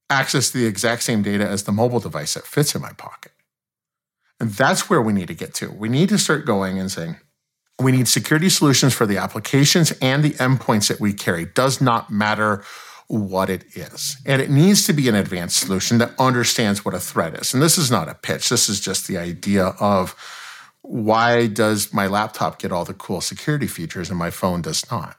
access 0.10 0.50
to 0.51 0.58
the 0.58 0.66
exact 0.66 1.04
same 1.04 1.22
data 1.22 1.48
as 1.48 1.63
the 1.63 1.72
mobile 1.72 2.00
device 2.00 2.34
that 2.34 2.46
fits 2.46 2.75
in 2.75 2.82
my 2.82 2.94
pocket. 2.94 3.32
And 4.39 4.51
that's 4.51 4.89
where 4.89 5.01
we 5.01 5.13
need 5.13 5.28
to 5.28 5.34
get 5.34 5.54
to. 5.56 5.72
We 5.72 5.89
need 5.89 6.10
to 6.10 6.18
start 6.18 6.46
going 6.46 6.80
and 6.80 6.92
saying, 6.92 7.18
we 7.80 7.92
need 7.92 8.08
security 8.08 8.50
solutions 8.50 8.94
for 8.94 9.06
the 9.06 9.18
applications 9.18 9.92
and 10.01 10.24
the 10.24 10.32
endpoints 10.32 10.88
that 10.89 11.00
we 11.00 11.13
carry. 11.13 11.46
Does 11.46 11.80
not 11.82 12.10
matter 12.10 12.63
what 13.08 13.50
it 13.50 13.66
is. 13.75 14.18
And 14.25 14.42
it 14.42 14.51
needs 14.51 14.86
to 14.86 14.94
be 14.94 15.10
an 15.10 15.16
advanced 15.16 15.58
solution 15.58 15.98
that 15.98 16.12
understands 16.20 16.86
what 16.86 16.94
a 16.94 17.00
threat 17.00 17.34
is. 17.36 17.54
And 17.54 17.63
this 17.63 17.78
is 17.78 17.89
not 17.89 18.08
a 18.08 18.13
pitch. 18.13 18.50
This 18.50 18.70
is 18.70 18.80
just 18.80 19.08
the 19.08 19.18
idea 19.18 19.74
of 19.80 20.16
why 20.82 21.48
does 21.48 21.92
my 21.92 22.08
laptop 22.08 22.60
get 22.60 22.72
all 22.72 22.86
the 22.86 22.94
cool 22.94 23.22
security 23.22 23.68
features 23.68 24.10
and 24.10 24.20
my 24.20 24.30
phone 24.30 24.62
does 24.62 24.89
not? 24.92 25.18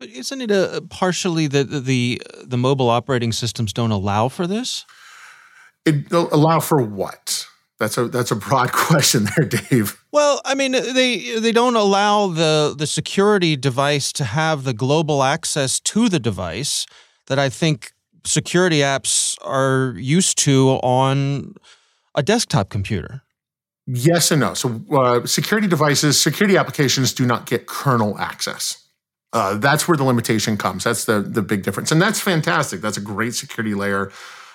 But 0.00 0.08
isn't 0.08 0.40
it 0.40 0.50
a, 0.50 0.82
partially 0.88 1.46
that 1.48 1.84
the 1.84 2.22
the 2.42 2.56
mobile 2.56 2.88
operating 2.88 3.32
systems 3.32 3.74
don't 3.74 3.90
allow 3.90 4.28
for 4.28 4.46
this? 4.46 4.86
It 5.84 6.10
allow 6.10 6.58
for 6.60 6.80
what? 6.82 7.46
That's 7.78 7.98
a 7.98 8.08
that's 8.08 8.30
a 8.30 8.36
broad 8.36 8.72
question 8.72 9.28
there, 9.36 9.44
Dave. 9.44 10.02
Well, 10.10 10.40
I 10.46 10.54
mean, 10.54 10.72
they 10.72 11.38
they 11.38 11.52
don't 11.52 11.76
allow 11.76 12.28
the 12.28 12.74
the 12.76 12.86
security 12.86 13.56
device 13.56 14.10
to 14.14 14.24
have 14.24 14.64
the 14.64 14.72
global 14.72 15.22
access 15.22 15.78
to 15.80 16.08
the 16.08 16.18
device 16.18 16.86
that 17.26 17.38
I 17.38 17.50
think 17.50 17.92
security 18.24 18.78
apps 18.78 19.36
are 19.42 19.94
used 19.98 20.38
to 20.38 20.70
on 20.82 21.54
a 22.14 22.22
desktop 22.22 22.70
computer. 22.70 23.22
Yes 23.86 24.30
and 24.30 24.40
no. 24.40 24.54
So, 24.54 24.82
uh, 24.92 25.26
security 25.26 25.66
devices, 25.66 26.20
security 26.20 26.56
applications 26.56 27.12
do 27.12 27.26
not 27.26 27.46
get 27.46 27.66
kernel 27.66 28.16
access. 28.18 28.79
Uh, 29.32 29.56
that's 29.58 29.86
where 29.86 29.96
the 29.96 30.04
limitation 30.04 30.56
comes. 30.56 30.84
That's 30.84 31.04
the 31.04 31.20
the 31.20 31.42
big 31.42 31.62
difference, 31.62 31.92
and 31.92 32.02
that's 32.02 32.20
fantastic. 32.20 32.80
That's 32.80 32.96
a 32.96 33.00
great 33.00 33.34
security 33.34 33.74
layer. 33.74 34.10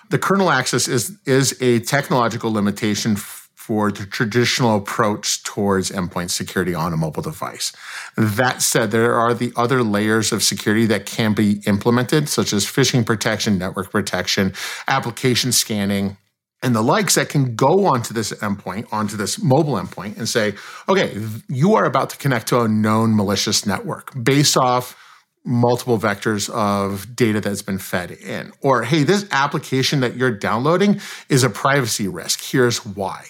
The 0.10 0.20
kernel 0.20 0.52
access 0.52 0.88
is 0.88 1.18
is 1.26 1.60
a 1.62 1.80
technological 1.80 2.52
limitation 2.52 3.14
f- 3.14 3.50
for 3.56 3.92
the 3.92 4.06
traditional 4.06 4.76
approach 4.76 5.44
towards 5.44 5.90
endpoint 5.90 6.30
security 6.30 6.76
on 6.76 6.94
a 6.94 6.98
mobile 6.98 7.24
device. 7.24 7.72
That 8.16 8.62
said, 8.62 8.92
there 8.92 9.16
are 9.16 9.34
the 9.34 9.52
other 9.56 9.82
layers 9.82 10.32
of 10.32 10.44
security 10.44 10.86
that 10.88 11.06
can 11.06 11.34
be 11.34 11.62
implemented, 11.66 12.30
such 12.30 12.54
as 12.54 12.66
phishing 12.66 13.06
protection, 13.06 13.58
network 13.58 13.90
protection, 13.90 14.54
application 14.88 15.52
scanning, 15.52 16.18
and 16.66 16.76
the 16.76 16.82
likes 16.82 17.14
that 17.14 17.30
can 17.30 17.56
go 17.56 17.86
onto 17.86 18.12
this 18.12 18.34
endpoint, 18.34 18.92
onto 18.92 19.16
this 19.16 19.40
mobile 19.42 19.76
endpoint, 19.76 20.18
and 20.18 20.28
say, 20.28 20.56
okay, 20.90 21.16
you 21.48 21.76
are 21.76 21.86
about 21.86 22.10
to 22.10 22.18
connect 22.18 22.48
to 22.48 22.62
a 22.62 22.68
known 22.68 23.16
malicious 23.16 23.68
network 23.68 24.12
based 24.22 24.58
off 24.58 24.98
multiple 25.46 26.00
vectors 26.00 26.50
of 26.50 27.16
data 27.16 27.40
that's 27.40 27.62
been 27.62 27.78
fed 27.78 28.10
in. 28.10 28.52
Or, 28.62 28.82
hey, 28.82 29.04
this 29.04 29.28
application 29.30 30.00
that 30.00 30.16
you're 30.16 30.32
downloading 30.32 31.00
is 31.30 31.44
a 31.44 31.52
privacy 31.52 32.08
risk. 32.08 32.42
Here's 32.42 32.84
why. 32.84 33.28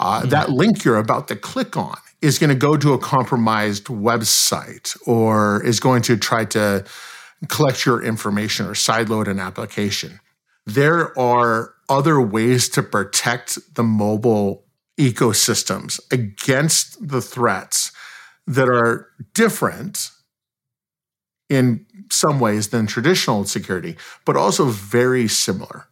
Uh, 0.00 0.20
mm-hmm. 0.20 0.30
That 0.30 0.48
link 0.48 0.82
you're 0.82 0.96
about 0.96 1.28
to 1.28 1.36
click 1.36 1.76
on 1.76 1.98
is 2.22 2.38
going 2.38 2.48
to 2.48 2.56
go 2.56 2.78
to 2.78 2.94
a 2.94 2.98
compromised 2.98 3.84
website 3.84 4.96
or 5.06 5.62
is 5.62 5.78
going 5.78 6.00
to 6.02 6.16
try 6.16 6.46
to 6.46 6.86
collect 7.48 7.84
your 7.84 8.02
information 8.02 8.64
or 8.64 8.72
sideload 8.72 9.28
an 9.28 9.38
application. 9.38 10.20
There 10.64 11.16
are 11.18 11.71
other 11.92 12.18
ways 12.20 12.70
to 12.70 12.82
protect 12.82 13.74
the 13.74 13.82
mobile 13.82 14.64
ecosystems 14.98 16.00
against 16.10 17.06
the 17.06 17.20
threats 17.20 17.92
that 18.46 18.68
are 18.68 19.08
different 19.34 20.10
in 21.50 21.84
some 22.10 22.40
ways 22.40 22.68
than 22.68 22.86
traditional 22.86 23.44
security, 23.44 23.96
but 24.24 24.36
also 24.36 24.64
very 24.66 25.28
similar. 25.28 25.86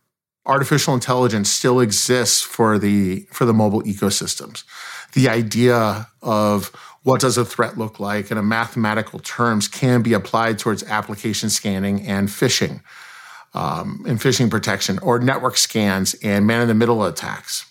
Artificial 0.46 0.94
intelligence 0.94 1.50
still 1.50 1.80
exists 1.80 2.40
for 2.40 2.78
the 2.78 3.26
for 3.30 3.44
the 3.44 3.52
mobile 3.52 3.82
ecosystems. 3.82 4.64
The 5.12 5.28
idea 5.28 6.08
of 6.22 6.68
what 7.02 7.20
does 7.20 7.36
a 7.36 7.44
threat 7.44 7.76
look 7.76 8.00
like 8.00 8.30
in 8.30 8.38
a 8.38 8.42
mathematical 8.42 9.18
terms 9.18 9.68
can 9.68 10.00
be 10.00 10.14
applied 10.14 10.58
towards 10.58 10.82
application 10.84 11.50
scanning 11.50 12.06
and 12.06 12.28
phishing, 12.28 12.80
um, 13.54 14.04
and 14.06 14.20
phishing 14.20 14.50
protection, 14.50 14.98
or 15.00 15.18
network 15.18 15.56
scans 15.56 16.14
and 16.22 16.46
man-in-the-middle 16.46 17.04
attacks. 17.04 17.66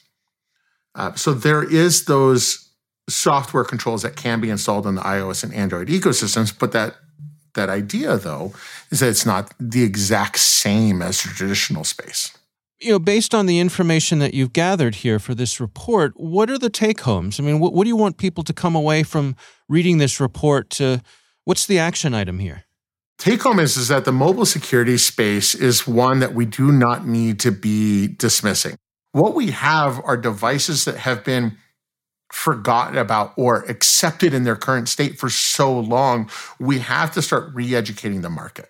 Uh, 0.95 1.13
so 1.15 1.33
there 1.33 1.63
is 1.63 2.05
those 2.05 2.69
software 3.07 3.63
controls 3.63 4.01
that 4.01 4.15
can 4.15 4.41
be 4.41 4.49
installed 4.49 4.85
in 4.85 4.95
the 4.95 5.01
iOS 5.01 5.43
and 5.43 5.53
Android 5.53 5.87
ecosystems, 5.87 6.57
but 6.57 6.71
that 6.71 6.95
that 7.55 7.69
idea, 7.69 8.17
though, 8.17 8.53
is 8.91 8.99
that 8.99 9.09
it's 9.09 9.25
not 9.25 9.53
the 9.59 9.83
exact 9.83 10.37
same 10.37 11.01
as 11.01 11.17
traditional 11.17 11.83
space. 11.83 12.37
You 12.79 12.91
know, 12.91 12.99
based 12.99 13.35
on 13.35 13.47
the 13.47 13.59
information 13.59 14.19
that 14.19 14.33
you've 14.33 14.53
gathered 14.53 14.95
here 14.95 15.19
for 15.19 15.35
this 15.35 15.59
report, 15.59 16.13
what 16.15 16.49
are 16.49 16.57
the 16.57 16.69
take 16.69 17.01
homes? 17.01 17.39
I 17.39 17.43
mean, 17.43 17.59
what, 17.59 17.73
what 17.73 17.83
do 17.83 17.89
you 17.89 17.97
want 17.97 18.17
people 18.17 18.43
to 18.43 18.53
come 18.53 18.75
away 18.75 19.03
from 19.03 19.35
reading 19.67 19.97
this 19.97 20.19
report 20.19 20.69
to? 20.71 21.01
What's 21.43 21.65
the 21.65 21.79
action 21.79 22.13
item 22.13 22.39
here? 22.39 22.63
Take 23.19 23.43
home 23.43 23.59
is, 23.59 23.75
is 23.75 23.89
that 23.89 24.05
the 24.05 24.13
mobile 24.13 24.45
security 24.45 24.97
space 24.97 25.53
is 25.53 25.85
one 25.85 26.19
that 26.19 26.33
we 26.33 26.45
do 26.45 26.71
not 26.71 27.05
need 27.05 27.37
to 27.41 27.51
be 27.51 28.07
dismissing. 28.07 28.77
What 29.11 29.35
we 29.35 29.51
have 29.51 30.01
are 30.05 30.15
devices 30.15 30.85
that 30.85 30.95
have 30.97 31.25
been 31.25 31.57
forgotten 32.31 32.97
about 32.97 33.33
or 33.35 33.63
accepted 33.63 34.33
in 34.33 34.45
their 34.45 34.55
current 34.55 34.87
state 34.87 35.19
for 35.19 35.29
so 35.29 35.77
long, 35.77 36.29
we 36.59 36.79
have 36.79 37.11
to 37.11 37.21
start 37.21 37.51
re 37.53 37.75
educating 37.75 38.21
the 38.21 38.29
market. 38.29 38.69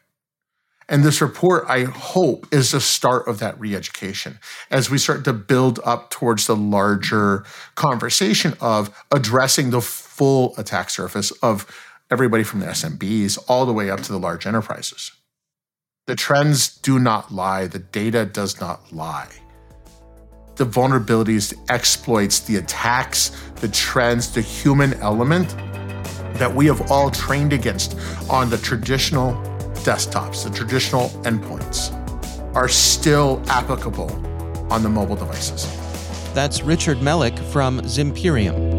And 0.88 1.04
this 1.04 1.22
report, 1.22 1.66
I 1.68 1.84
hope, 1.84 2.48
is 2.52 2.72
the 2.72 2.82
start 2.82 3.28
of 3.28 3.38
that 3.40 3.60
re 3.60 3.76
education 3.76 4.40
as 4.72 4.90
we 4.90 4.98
start 4.98 5.26
to 5.26 5.34
build 5.34 5.80
up 5.86 6.10
towards 6.10 6.48
the 6.48 6.56
larger 6.56 7.44
conversation 7.76 8.56
of 8.60 8.90
addressing 9.12 9.70
the 9.70 9.82
full 9.82 10.56
attack 10.58 10.90
surface 10.90 11.30
of 11.44 11.68
everybody 12.12 12.44
from 12.44 12.60
the 12.60 12.68
SMBs 12.68 13.38
all 13.48 13.66
the 13.66 13.74
way 13.74 13.90
up 13.90 14.02
to 14.02 14.12
the 14.12 14.20
large 14.20 14.46
enterprises. 14.46 15.12
The 16.08 16.16
trends 16.16 16.78
do 16.78 17.00
not 17.00 17.32
lie, 17.32 17.68
the 17.68 17.80
data 17.80 18.26
does 18.26 18.60
not 18.60 18.92
lie 18.92 19.30
the 20.60 20.66
vulnerabilities, 20.66 21.50
the 21.56 21.74
exploits, 21.74 22.42
the 22.42 22.58
attacks, 22.58 23.32
the 23.62 23.70
trends, 23.70 24.34
the 24.34 24.42
human 24.42 24.94
element 24.96 25.48
that 26.34 26.54
we 26.54 26.66
have 26.66 26.92
all 26.92 27.10
trained 27.10 27.54
against 27.54 27.98
on 28.30 28.50
the 28.50 28.58
traditional 28.58 29.32
desktops, 29.86 30.44
the 30.44 30.50
traditional 30.50 31.08
endpoints, 31.24 31.96
are 32.56 32.68
still 32.68 33.42
applicable 33.48 34.12
on 34.70 34.84
the 34.84 34.90
mobile 34.90 35.16
devices. 35.16 35.66
That's 36.34 36.62
Richard 36.62 36.98
Melick 36.98 37.40
from 37.54 37.80
Zimperium. 37.82 38.79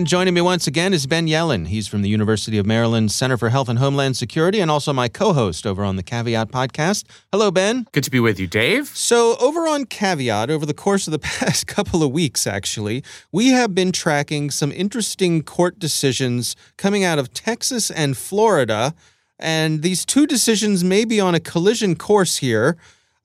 And 0.00 0.08
joining 0.08 0.32
me 0.32 0.40
once 0.40 0.66
again 0.66 0.94
is 0.94 1.06
Ben 1.06 1.26
Yelin. 1.26 1.66
He's 1.66 1.86
from 1.86 2.00
the 2.00 2.08
University 2.08 2.56
of 2.56 2.64
Maryland 2.64 3.12
Center 3.12 3.36
for 3.36 3.50
Health 3.50 3.68
and 3.68 3.78
Homeland 3.78 4.16
Security 4.16 4.58
and 4.58 4.70
also 4.70 4.94
my 4.94 5.08
co 5.08 5.34
host 5.34 5.66
over 5.66 5.84
on 5.84 5.96
the 5.96 6.02
Caveat 6.02 6.50
podcast. 6.50 7.04
Hello, 7.30 7.50
Ben. 7.50 7.86
Good 7.92 8.04
to 8.04 8.10
be 8.10 8.18
with 8.18 8.40
you, 8.40 8.46
Dave. 8.46 8.88
So, 8.88 9.36
over 9.36 9.68
on 9.68 9.84
Caveat, 9.84 10.48
over 10.48 10.64
the 10.64 10.72
course 10.72 11.06
of 11.06 11.10
the 11.10 11.18
past 11.38 11.66
couple 11.66 12.02
of 12.02 12.12
weeks, 12.12 12.46
actually, 12.46 13.04
we 13.30 13.48
have 13.48 13.74
been 13.74 13.92
tracking 13.92 14.50
some 14.50 14.72
interesting 14.72 15.42
court 15.42 15.78
decisions 15.78 16.56
coming 16.78 17.04
out 17.04 17.18
of 17.18 17.34
Texas 17.34 17.90
and 17.90 18.16
Florida. 18.16 18.94
And 19.38 19.82
these 19.82 20.06
two 20.06 20.26
decisions 20.26 20.82
may 20.82 21.04
be 21.04 21.20
on 21.20 21.34
a 21.34 21.40
collision 21.40 21.94
course 21.94 22.38
here. 22.38 22.78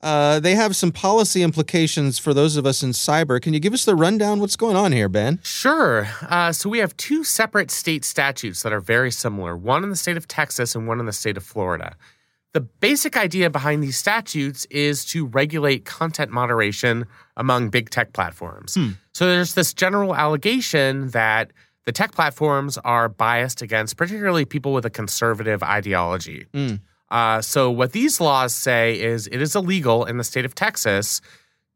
Uh, 0.05 0.39
they 0.39 0.53
have 0.53 0.75
some 0.75 0.91
policy 0.91 1.41
implications 1.41 2.19
for 2.19 2.31
those 2.31 2.57
of 2.57 2.65
us 2.67 2.83
in 2.83 2.91
cyber. 2.91 3.41
Can 3.41 3.55
you 3.55 3.59
give 3.59 3.73
us 3.73 3.85
the 3.85 3.95
rundown? 3.95 4.39
What's 4.39 4.55
going 4.55 4.75
on 4.75 4.91
here, 4.91 5.09
Ben? 5.09 5.39
Sure. 5.41 6.07
Uh, 6.21 6.51
so 6.51 6.69
we 6.69 6.77
have 6.77 6.95
two 6.95 7.23
separate 7.23 7.71
state 7.71 8.05
statutes 8.05 8.61
that 8.61 8.71
are 8.71 8.79
very 8.79 9.09
similar 9.09 9.57
one 9.57 9.83
in 9.83 9.89
the 9.89 9.95
state 9.95 10.15
of 10.15 10.27
Texas 10.27 10.75
and 10.75 10.87
one 10.87 10.99
in 10.99 11.07
the 11.07 11.11
state 11.11 11.37
of 11.37 11.43
Florida. 11.43 11.95
The 12.53 12.61
basic 12.61 13.17
idea 13.17 13.49
behind 13.49 13.81
these 13.81 13.97
statutes 13.97 14.65
is 14.65 15.05
to 15.05 15.25
regulate 15.25 15.85
content 15.85 16.29
moderation 16.29 17.07
among 17.35 17.69
big 17.69 17.89
tech 17.89 18.13
platforms. 18.13 18.75
Hmm. 18.75 18.91
So 19.15 19.25
there's 19.25 19.55
this 19.55 19.73
general 19.73 20.15
allegation 20.15 21.09
that 21.09 21.51
the 21.85 21.91
tech 21.91 22.11
platforms 22.11 22.77
are 22.77 23.09
biased 23.09 23.63
against 23.63 23.97
particularly 23.97 24.45
people 24.45 24.71
with 24.71 24.85
a 24.85 24.91
conservative 24.91 25.63
ideology. 25.63 26.45
Hmm. 26.53 26.75
Uh, 27.11 27.41
so, 27.41 27.69
what 27.69 27.91
these 27.91 28.19
laws 28.19 28.53
say 28.53 28.99
is 28.99 29.27
it 29.27 29.41
is 29.41 29.55
illegal 29.55 30.05
in 30.05 30.17
the 30.17 30.23
state 30.23 30.45
of 30.45 30.55
Texas 30.55 31.21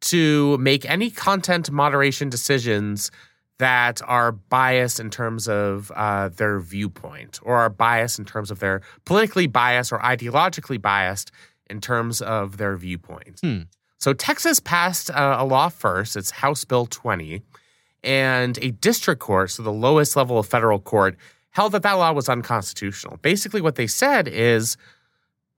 to 0.01 0.57
make 0.57 0.89
any 0.89 1.09
content 1.09 1.69
moderation 1.69 2.29
decisions 2.29 3.11
that 3.59 4.01
are 4.05 4.31
biased 4.31 4.99
in 4.99 5.09
terms 5.09 5.47
of 5.47 5.91
uh, 5.95 6.29
their 6.29 6.59
viewpoint 6.59 7.39
or 7.43 7.57
are 7.57 7.69
biased 7.69 8.17
in 8.17 8.25
terms 8.25 8.49
of 8.49 8.59
their 8.59 8.81
politically 9.05 9.47
biased 9.47 9.91
or 9.91 9.99
ideologically 9.99 10.81
biased 10.81 11.31
in 11.69 11.81
terms 11.81 12.21
of 12.21 12.57
their 12.57 12.75
viewpoint. 12.77 13.39
Hmm. 13.41 13.61
So, 13.99 14.13
Texas 14.13 14.59
passed 14.59 15.11
uh, 15.11 15.35
a 15.39 15.45
law 15.45 15.69
first, 15.69 16.15
it's 16.15 16.31
House 16.31 16.65
Bill 16.65 16.87
20, 16.87 17.41
and 18.03 18.57
a 18.61 18.71
district 18.71 19.21
court, 19.21 19.51
so 19.51 19.61
the 19.61 19.71
lowest 19.71 20.15
level 20.15 20.39
of 20.39 20.47
federal 20.47 20.79
court, 20.79 21.17
held 21.51 21.73
that 21.73 21.83
that 21.83 21.93
law 21.93 22.13
was 22.13 22.29
unconstitutional. 22.29 23.17
Basically, 23.21 23.61
what 23.61 23.75
they 23.75 23.87
said 23.87 24.27
is 24.27 24.77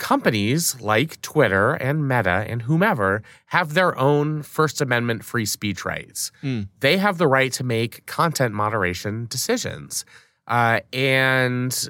companies 0.01 0.81
like 0.81 1.21
Twitter 1.21 1.73
and 1.73 2.07
Meta 2.07 2.43
and 2.49 2.63
whomever 2.63 3.21
have 3.45 3.75
their 3.75 3.95
own 3.99 4.41
First 4.41 4.81
Amendment 4.81 5.23
free 5.23 5.45
speech 5.45 5.85
rights. 5.85 6.31
Mm. 6.41 6.69
They 6.79 6.97
have 6.97 7.19
the 7.19 7.27
right 7.27 7.53
to 7.53 7.63
make 7.63 8.03
content 8.07 8.55
moderation 8.55 9.27
decisions. 9.29 10.03
Uh, 10.47 10.79
and 10.91 11.87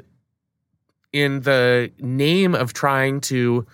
in 1.13 1.39
the 1.41 1.89
name 2.00 2.54
of 2.54 2.74
trying 2.74 3.21
to 3.21 3.65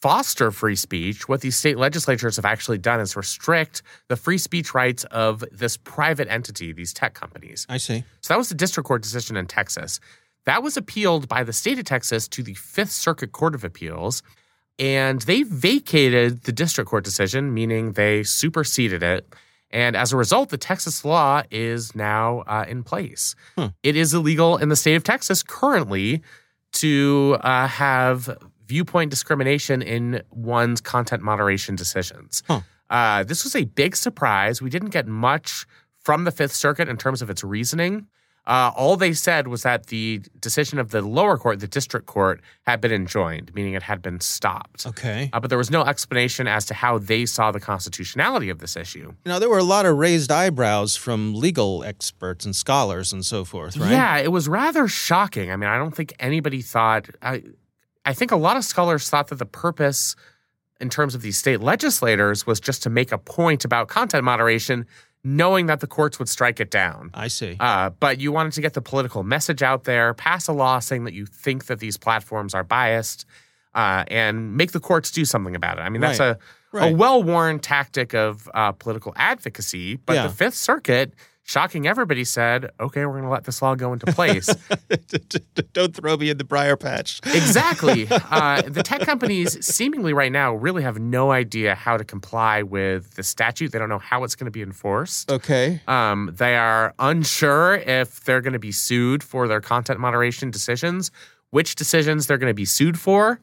foster 0.00 0.50
free 0.50 0.76
speech, 0.76 1.28
what 1.28 1.42
these 1.42 1.56
state 1.56 1.76
legislatures 1.76 2.36
have 2.36 2.46
actually 2.46 2.78
done 2.78 3.00
is 3.00 3.14
restrict 3.14 3.82
the 4.08 4.16
free 4.16 4.38
speech 4.38 4.72
rights 4.72 5.04
of 5.10 5.44
this 5.52 5.76
private 5.76 6.28
entity, 6.30 6.72
these 6.72 6.94
tech 6.94 7.12
companies. 7.12 7.66
I 7.68 7.76
see. 7.76 8.04
So 8.22 8.32
that 8.32 8.38
was 8.38 8.48
the 8.48 8.54
district 8.54 8.86
court 8.86 9.02
decision 9.02 9.36
in 9.36 9.46
Texas. 9.46 10.00
That 10.46 10.62
was 10.62 10.76
appealed 10.76 11.28
by 11.28 11.44
the 11.44 11.52
state 11.52 11.78
of 11.78 11.84
Texas 11.84 12.26
to 12.28 12.42
the 12.42 12.54
Fifth 12.54 12.92
Circuit 12.92 13.32
Court 13.32 13.54
of 13.54 13.64
Appeals, 13.64 14.22
and 14.78 15.20
they 15.22 15.42
vacated 15.42 16.44
the 16.44 16.52
district 16.52 16.88
court 16.88 17.04
decision, 17.04 17.52
meaning 17.52 17.92
they 17.92 18.22
superseded 18.22 19.02
it. 19.02 19.34
And 19.70 19.96
as 19.96 20.12
a 20.12 20.16
result, 20.16 20.50
the 20.50 20.58
Texas 20.58 21.04
law 21.04 21.42
is 21.50 21.94
now 21.96 22.44
uh, 22.46 22.64
in 22.68 22.84
place. 22.84 23.34
Huh. 23.56 23.70
It 23.82 23.96
is 23.96 24.14
illegal 24.14 24.56
in 24.56 24.68
the 24.68 24.76
state 24.76 24.94
of 24.94 25.02
Texas 25.02 25.42
currently 25.42 26.22
to 26.74 27.36
uh, 27.40 27.66
have 27.66 28.36
viewpoint 28.66 29.10
discrimination 29.10 29.82
in 29.82 30.22
one's 30.30 30.80
content 30.80 31.22
moderation 31.22 31.74
decisions. 31.74 32.42
Huh. 32.46 32.60
Uh, 32.88 33.24
this 33.24 33.42
was 33.42 33.56
a 33.56 33.64
big 33.64 33.96
surprise. 33.96 34.62
We 34.62 34.70
didn't 34.70 34.90
get 34.90 35.08
much 35.08 35.66
from 35.98 36.24
the 36.24 36.30
Fifth 36.30 36.54
Circuit 36.54 36.88
in 36.88 36.96
terms 36.96 37.20
of 37.20 37.30
its 37.30 37.42
reasoning. 37.42 38.06
Uh, 38.46 38.70
all 38.76 38.96
they 38.96 39.12
said 39.12 39.48
was 39.48 39.62
that 39.64 39.86
the 39.86 40.20
decision 40.40 40.78
of 40.78 40.90
the 40.90 41.02
lower 41.02 41.36
court, 41.36 41.58
the 41.58 41.66
district 41.66 42.06
court, 42.06 42.40
had 42.64 42.80
been 42.80 42.92
enjoined, 42.92 43.52
meaning 43.54 43.74
it 43.74 43.82
had 43.82 44.00
been 44.00 44.20
stopped. 44.20 44.86
Okay. 44.86 45.30
Uh, 45.32 45.40
but 45.40 45.48
there 45.48 45.58
was 45.58 45.70
no 45.70 45.82
explanation 45.82 46.46
as 46.46 46.64
to 46.66 46.74
how 46.74 46.98
they 46.98 47.26
saw 47.26 47.50
the 47.50 47.58
constitutionality 47.58 48.48
of 48.48 48.60
this 48.60 48.76
issue. 48.76 49.12
Now, 49.24 49.40
there 49.40 49.50
were 49.50 49.58
a 49.58 49.64
lot 49.64 49.84
of 49.84 49.96
raised 49.96 50.30
eyebrows 50.30 50.94
from 50.94 51.34
legal 51.34 51.82
experts 51.82 52.44
and 52.44 52.54
scholars 52.54 53.12
and 53.12 53.26
so 53.26 53.44
forth, 53.44 53.76
right? 53.76 53.90
Yeah, 53.90 54.18
it 54.18 54.30
was 54.30 54.48
rather 54.48 54.86
shocking. 54.86 55.50
I 55.50 55.56
mean, 55.56 55.68
I 55.68 55.76
don't 55.76 55.94
think 55.94 56.14
anybody 56.20 56.62
thought. 56.62 57.08
I, 57.20 57.42
I 58.04 58.14
think 58.14 58.30
a 58.30 58.36
lot 58.36 58.56
of 58.56 58.64
scholars 58.64 59.10
thought 59.10 59.26
that 59.28 59.36
the 59.36 59.46
purpose, 59.46 60.14
in 60.80 60.88
terms 60.88 61.16
of 61.16 61.22
these 61.22 61.36
state 61.36 61.60
legislators, 61.60 62.46
was 62.46 62.60
just 62.60 62.84
to 62.84 62.90
make 62.90 63.10
a 63.10 63.18
point 63.18 63.64
about 63.64 63.88
content 63.88 64.22
moderation, 64.22 64.86
knowing 65.26 65.66
that 65.66 65.80
the 65.80 65.88
courts 65.88 66.20
would 66.20 66.28
strike 66.28 66.60
it 66.60 66.70
down. 66.70 67.10
I 67.12 67.26
see. 67.26 67.56
Uh, 67.58 67.90
but 67.90 68.20
you 68.20 68.30
wanted 68.30 68.52
to 68.52 68.60
get 68.60 68.74
the 68.74 68.80
political 68.80 69.24
message 69.24 69.60
out 69.60 69.82
there, 69.82 70.14
pass 70.14 70.46
a 70.46 70.52
law 70.52 70.78
saying 70.78 71.02
that 71.04 71.14
you 71.14 71.26
think 71.26 71.66
that 71.66 71.80
these 71.80 71.96
platforms 71.96 72.54
are 72.54 72.62
biased, 72.62 73.26
uh, 73.74 74.04
and 74.06 74.56
make 74.56 74.70
the 74.70 74.78
courts 74.80 75.10
do 75.10 75.24
something 75.24 75.56
about 75.56 75.78
it. 75.78 75.82
I 75.82 75.88
mean, 75.88 76.00
that's 76.00 76.20
Right. 76.20 76.36
a, 76.36 76.38
Right. 76.72 76.92
a 76.92 76.96
well 76.96 77.22
worn 77.24 77.58
tactic 77.58 78.14
of 78.14 78.48
uh, 78.54 78.70
political 78.72 79.12
advocacy. 79.16 79.96
But 79.96 80.14
Yeah. 80.14 80.26
the 80.28 80.32
Fifth 80.32 80.54
Circuit, 80.54 81.12
shocking 81.46 81.86
everybody, 81.86 82.24
said, 82.24 82.70
okay, 82.80 83.06
we're 83.06 83.12
going 83.12 83.22
to 83.22 83.30
let 83.30 83.44
this 83.44 83.62
law 83.62 83.74
go 83.76 83.92
into 83.92 84.04
place. 84.06 84.48
Don't 85.72 85.94
throw 85.94 86.16
me 86.16 86.28
in 86.28 86.38
the 86.38 86.44
briar 86.44 86.76
patch. 86.76 87.20
exactly. 87.24 88.06
Uh, 88.28 88.60
the 88.62 88.82
tech 88.82 89.02
companies, 89.02 89.64
seemingly 89.64 90.12
right 90.12 90.32
now, 90.32 90.52
really 90.54 90.82
have 90.82 90.98
no 90.98 91.30
idea 91.30 91.74
how 91.74 91.96
to 91.96 92.04
comply 92.04 92.62
with 92.62 93.14
the 93.14 93.22
statute. 93.22 93.70
They 93.70 93.78
don't 93.78 93.88
know 93.88 94.00
how 94.00 94.24
it's 94.24 94.34
going 94.34 94.46
to 94.46 94.50
be 94.50 94.62
enforced. 94.62 95.30
Okay. 95.30 95.80
Um, 95.86 96.34
they 96.36 96.56
are 96.56 96.92
unsure 96.98 97.76
if 97.76 98.24
they're 98.24 98.40
going 98.40 98.52
to 98.52 98.58
be 98.58 98.72
sued 98.72 99.22
for 99.22 99.46
their 99.46 99.60
content 99.60 100.00
moderation 100.00 100.50
decisions, 100.50 101.10
which 101.50 101.76
decisions 101.76 102.26
they're 102.26 102.38
going 102.38 102.50
to 102.50 102.54
be 102.54 102.64
sued 102.64 102.98
for. 102.98 103.40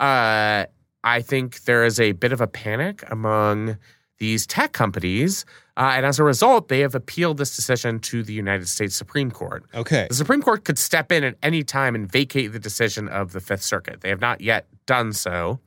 Uh, 0.00 0.64
I 1.04 1.20
think 1.20 1.64
there 1.64 1.84
is 1.84 2.00
a 2.00 2.12
bit 2.12 2.32
of 2.32 2.40
a 2.40 2.46
panic 2.46 3.04
among 3.10 3.76
these 4.18 4.46
tech 4.46 4.72
companies. 4.72 5.44
Uh, 5.76 5.92
and 5.94 6.04
as 6.04 6.18
a 6.18 6.24
result, 6.24 6.68
they 6.68 6.80
have 6.80 6.94
appealed 6.94 7.38
this 7.38 7.56
decision 7.56 7.98
to 7.98 8.22
the 8.22 8.32
United 8.32 8.68
States 8.68 8.94
Supreme 8.94 9.30
Court. 9.30 9.64
Okay. 9.74 10.06
The 10.08 10.14
Supreme 10.14 10.42
Court 10.42 10.64
could 10.64 10.78
step 10.78 11.10
in 11.10 11.24
at 11.24 11.36
any 11.42 11.62
time 11.62 11.94
and 11.94 12.10
vacate 12.10 12.52
the 12.52 12.58
decision 12.58 13.08
of 13.08 13.32
the 13.32 13.40
Fifth 13.40 13.62
Circuit. 13.62 14.02
They 14.02 14.10
have 14.10 14.20
not 14.20 14.42
yet 14.42 14.66
done 14.86 15.12
so, 15.14 15.60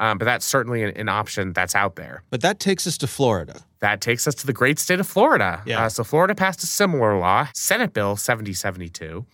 um, 0.00 0.18
but 0.18 0.24
that's 0.24 0.44
certainly 0.44 0.82
an, 0.82 0.90
an 0.96 1.08
option 1.08 1.52
that's 1.52 1.76
out 1.76 1.94
there. 1.94 2.24
But 2.30 2.40
that 2.40 2.58
takes 2.58 2.86
us 2.88 2.98
to 2.98 3.06
Florida. 3.06 3.60
That 3.78 4.00
takes 4.00 4.26
us 4.26 4.34
to 4.36 4.46
the 4.46 4.52
great 4.52 4.80
state 4.80 4.98
of 4.98 5.06
Florida. 5.06 5.62
Yeah. 5.64 5.84
Uh, 5.84 5.88
so 5.88 6.02
Florida 6.02 6.34
passed 6.34 6.62
a 6.64 6.66
similar 6.66 7.18
law, 7.18 7.48
Senate 7.54 7.92
Bill 7.92 8.16
7072. 8.16 9.24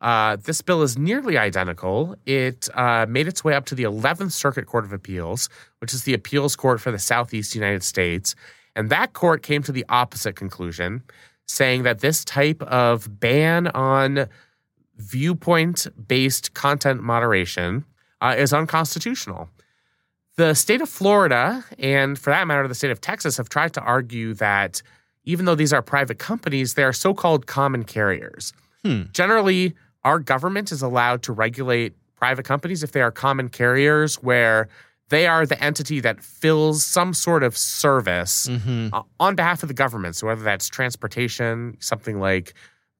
Uh, 0.00 0.36
this 0.36 0.62
bill 0.62 0.82
is 0.82 0.96
nearly 0.96 1.36
identical. 1.36 2.16
It 2.24 2.68
uh, 2.74 3.06
made 3.08 3.28
its 3.28 3.44
way 3.44 3.54
up 3.54 3.66
to 3.66 3.74
the 3.74 3.82
11th 3.82 4.32
Circuit 4.32 4.66
Court 4.66 4.84
of 4.84 4.92
Appeals, 4.92 5.50
which 5.78 5.92
is 5.92 6.04
the 6.04 6.14
appeals 6.14 6.56
court 6.56 6.80
for 6.80 6.90
the 6.90 6.98
Southeast 6.98 7.54
United 7.54 7.82
States. 7.82 8.34
And 8.80 8.88
that 8.88 9.12
court 9.12 9.42
came 9.42 9.62
to 9.64 9.72
the 9.72 9.84
opposite 9.90 10.36
conclusion, 10.36 11.02
saying 11.44 11.82
that 11.82 12.00
this 12.00 12.24
type 12.24 12.62
of 12.62 13.20
ban 13.20 13.68
on 13.68 14.26
viewpoint 14.96 15.86
based 16.08 16.54
content 16.54 17.02
moderation 17.02 17.84
uh, 18.22 18.34
is 18.38 18.54
unconstitutional. 18.54 19.50
The 20.36 20.54
state 20.54 20.80
of 20.80 20.88
Florida, 20.88 21.62
and 21.78 22.18
for 22.18 22.30
that 22.30 22.46
matter, 22.46 22.66
the 22.66 22.74
state 22.74 22.90
of 22.90 23.02
Texas, 23.02 23.36
have 23.36 23.50
tried 23.50 23.74
to 23.74 23.82
argue 23.82 24.32
that 24.34 24.80
even 25.24 25.44
though 25.44 25.54
these 25.54 25.74
are 25.74 25.82
private 25.82 26.18
companies, 26.18 26.72
they 26.72 26.82
are 26.82 26.94
so 26.94 27.12
called 27.12 27.46
common 27.46 27.84
carriers. 27.84 28.54
Hmm. 28.82 29.02
Generally, 29.12 29.74
our 30.04 30.18
government 30.18 30.72
is 30.72 30.80
allowed 30.80 31.22
to 31.24 31.34
regulate 31.34 31.92
private 32.16 32.46
companies 32.46 32.82
if 32.82 32.92
they 32.92 33.02
are 33.02 33.10
common 33.10 33.50
carriers, 33.50 34.22
where 34.22 34.70
they 35.10 35.26
are 35.26 35.44
the 35.46 35.62
entity 35.62 36.00
that 36.00 36.22
fills 36.24 36.84
some 36.84 37.12
sort 37.14 37.42
of 37.42 37.56
service 37.56 38.48
Mm-hmm. 38.48 38.88
uh, 38.94 39.02
on 39.20 39.34
behalf 39.36 39.62
of 39.62 39.68
the 39.68 39.74
government. 39.74 40.16
So 40.16 40.26
whether 40.26 40.42
that's 40.42 40.68
transportation, 40.68 41.76
something 41.80 42.18
like 42.18 42.54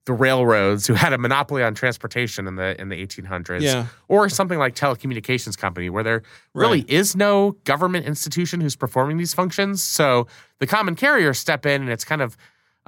the 0.07 0.13
railroads 0.15 0.87
who 0.87 0.95
had 0.95 1.13
a 1.13 1.19
monopoly 1.19 1.63
on 1.63 1.75
transportation 1.75 2.47
in 2.47 2.57
the 2.57 2.79
in 2.81 2.89
the 2.89 2.97
1800s, 3.07 3.61
Yeah. 3.63 3.87
or 4.09 4.29
something 4.29 4.59
like 4.59 4.75
telecommunications 4.75 5.57
company 5.59 5.91
where 5.91 6.03
there 6.03 6.23
really 6.55 6.81
Right. 6.81 6.91
is 6.91 7.15
no 7.15 7.53
government 7.65 8.07
institution 8.07 8.61
who's 8.61 8.77
performing 8.77 9.19
these 9.19 9.35
functions. 9.35 9.83
So 9.83 10.27
the 10.59 10.67
common 10.67 10.95
carriers 10.97 11.39
step 11.39 11.67
in, 11.67 11.83
and 11.83 11.91
it's 11.91 12.05
kind 12.05 12.23
of 12.23 12.37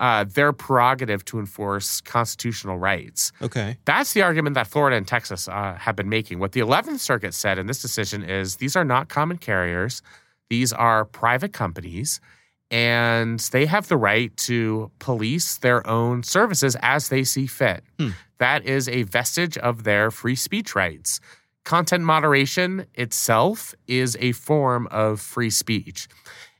uh, 0.03 0.25
their 0.25 0.53
prerogative 0.53 1.25
to 1.25 1.39
enforce 1.39 2.01
constitutional 2.01 2.77
rights. 2.77 3.31
Okay. 3.41 3.79
That's 3.85 4.15
the 4.15 4.23
argument 4.23 4.55
that 4.55 4.67
Florida 4.67 4.97
and 4.97 5.07
Texas 5.07 5.47
uh, 5.47 5.75
have 5.79 5.95
been 5.95 6.09
making. 6.09 6.41
What 6.41 6.53
the 6.53 6.61
11th 6.61 6.99
Circuit 6.99 7.33
said 7.33 7.57
in 7.57 7.69
this 7.69 7.81
decision 7.81 8.25
is 8.25 8.57
these 8.57 8.75
are 8.75 8.85
not 8.85 9.09
common 9.09 9.39
carriers, 9.39 10.03
these 10.51 10.73
are 10.73 11.05
private 11.05 11.53
companies, 11.53 12.21
and 12.69 13.39
they 13.53 13.65
have 13.65 13.87
the 13.87 13.97
right 13.97 14.37
to 14.39 14.91
police 14.99 15.59
their 15.59 15.87
own 15.87 16.25
services 16.25 16.77
as 16.83 17.09
they 17.09 17.23
see 17.23 17.47
fit. 17.47 17.85
Hmm. 18.01 18.11
That 18.39 18.67
is 18.67 18.89
a 18.89 19.05
vestige 19.05 19.57
of 19.59 19.85
their 19.85 20.11
free 20.11 20.35
speech 20.35 20.75
rights. 20.75 21.21
Content 21.63 22.03
moderation 22.03 22.87
itself 22.95 23.73
is 23.87 24.17
a 24.19 24.33
form 24.33 24.89
of 24.91 25.21
free 25.21 25.51
speech. 25.51 26.09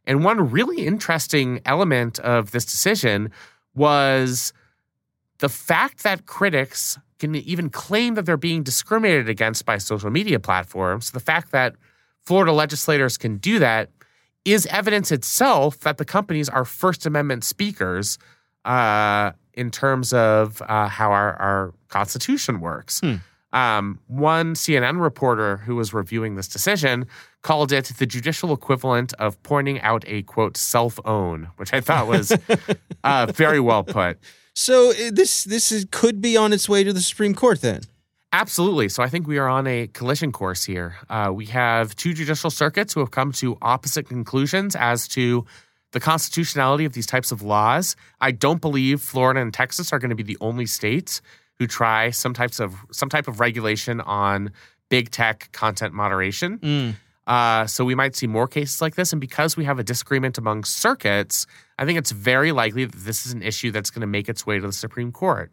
And 0.07 0.25
one 0.25 0.51
really 0.51 0.87
interesting 0.87 1.61
element 1.65 2.19
of 2.21 2.51
this 2.51 2.65
decision 2.65 3.31
was 3.75 4.53
the 5.39 5.49
fact 5.49 6.03
that 6.03 6.27
critics 6.27 6.99
can 7.19 7.35
even 7.37 7.71
claim 7.71 8.15
that 8.15 8.27
they're 8.27 8.37
being 8.37 8.63
discriminated 8.63 9.29
against 9.29 9.65
by 9.65 9.79
social 9.79 10.11
media 10.11 10.41
platforms, 10.41 11.13
the 11.13 11.21
fact 11.21 11.53
that 11.53 11.77
Florida 12.21 12.53
legislators 12.53 13.17
can 13.17 13.37
do 13.37 13.59
that 13.59 13.91
is 14.45 14.67
evidence 14.67 15.13
itself 15.13 15.81
that 15.81 15.99
the 15.99 16.05
companies 16.05 16.49
are 16.49 16.65
First 16.65 17.07
Amendment 17.07 17.45
speakers 17.45 18.19
uh, 18.65 19.33
in 19.55 19.71
terms 19.71 20.13
of 20.13 20.63
uh, 20.63 20.89
how 20.89 21.13
our, 21.13 21.35
our 21.37 21.75
Constitution 21.89 22.61
works. 22.61 23.01
Hmm. 23.01 23.17
Um, 23.53 24.01
one 24.07 24.55
CNN 24.55 25.01
reporter 25.01 25.59
who 25.59 25.77
was 25.77 25.93
reviewing 25.93 26.37
this 26.37 26.49
decision 26.49 27.07
called 27.43 27.73
it 27.73 27.87
the 27.99 28.07
judicial 28.07 28.53
equivalent 28.53 29.13
of 29.15 29.43
pointing 29.43 29.81
out 29.81 30.05
a 30.07 30.23
quote 30.23 30.57
self 30.57 30.99
own, 31.05 31.49
which 31.57 31.73
I 31.73 31.81
thought 31.81 32.07
was 32.07 32.33
uh, 33.05 33.27
very 33.35 33.61
well 33.61 33.85
put. 33.85 34.19
So 34.55 34.91
uh, 34.91 35.11
this 35.13 35.45
this 35.45 35.73
is, 35.73 35.87
could 35.91 36.21
be 36.21 36.37
on 36.37 36.53
its 36.53 36.69
way 36.69 36.85
to 36.85 36.93
the 36.93 37.01
Supreme 37.01 37.35
Court 37.35 37.61
then. 37.61 37.83
Absolutely. 38.35 38.89
So 38.89 39.03
I 39.03 39.09
think 39.09 39.27
we 39.27 39.37
are 39.37 39.49
on 39.49 39.67
a 39.67 39.89
collision 39.89 40.33
course 40.33 40.65
here. 40.65 40.97
Uh, 41.11 41.31
we 41.35 41.45
have 41.47 41.95
two 41.97 42.15
judicial 42.15 42.49
circuits 42.49 42.95
who 42.95 43.01
have 43.01 43.11
come 43.11 43.31
to 43.33 43.59
opposite 43.61 44.09
conclusions 44.09 44.75
as 44.75 45.07
to 45.09 45.45
the 45.91 46.01
constitutionality 46.01 46.87
of 46.87 46.95
these 46.95 47.07
types 47.07 47.31
of 47.31 47.43
laws. 47.43 47.95
I 48.23 48.31
don't 48.31 48.63
believe 48.63 49.03
Florida 49.03 49.41
and 49.41 49.53
Texas 49.53 49.93
are 49.93 49.99
going 49.99 50.09
to 50.09 50.17
be 50.17 50.23
the 50.23 50.39
only 50.41 50.65
states 50.65 51.21
who 51.59 51.67
try 51.67 52.09
some 52.09 52.33
types 52.33 52.59
of 52.59 52.75
some 52.91 53.11
type 53.11 53.29
of 53.29 53.39
regulation 53.39 54.01
on 54.01 54.51
big 54.89 55.11
tech 55.11 55.51
content 55.53 55.93
moderation. 55.93 56.59
Mm. 56.59 56.95
Uh, 57.27 57.67
so 57.67 57.85
we 57.85 57.95
might 57.95 58.17
see 58.17 58.27
more 58.27 58.49
cases 58.49 58.81
like 58.81 58.97
this. 58.97 59.13
And 59.13 59.21
because 59.21 59.57
we 59.57 59.65
have 59.65 59.79
a 59.79 59.85
disagreement 59.85 60.39
among 60.39 60.65
circuits, 60.65 61.47
I 61.79 61.85
think 61.85 61.99
it's 61.99 62.11
very 62.11 62.53
likely 62.53 62.85
that 62.85 62.97
this 62.97 63.27
is 63.27 63.33
an 63.33 63.43
issue 63.43 63.71
that's 63.71 63.91
going 63.91 64.01
to 64.01 64.07
make 64.07 64.29
its 64.29 64.47
way 64.47 64.59
to 64.59 64.67
the 64.67 64.73
Supreme 64.73 65.13
Court. 65.13 65.51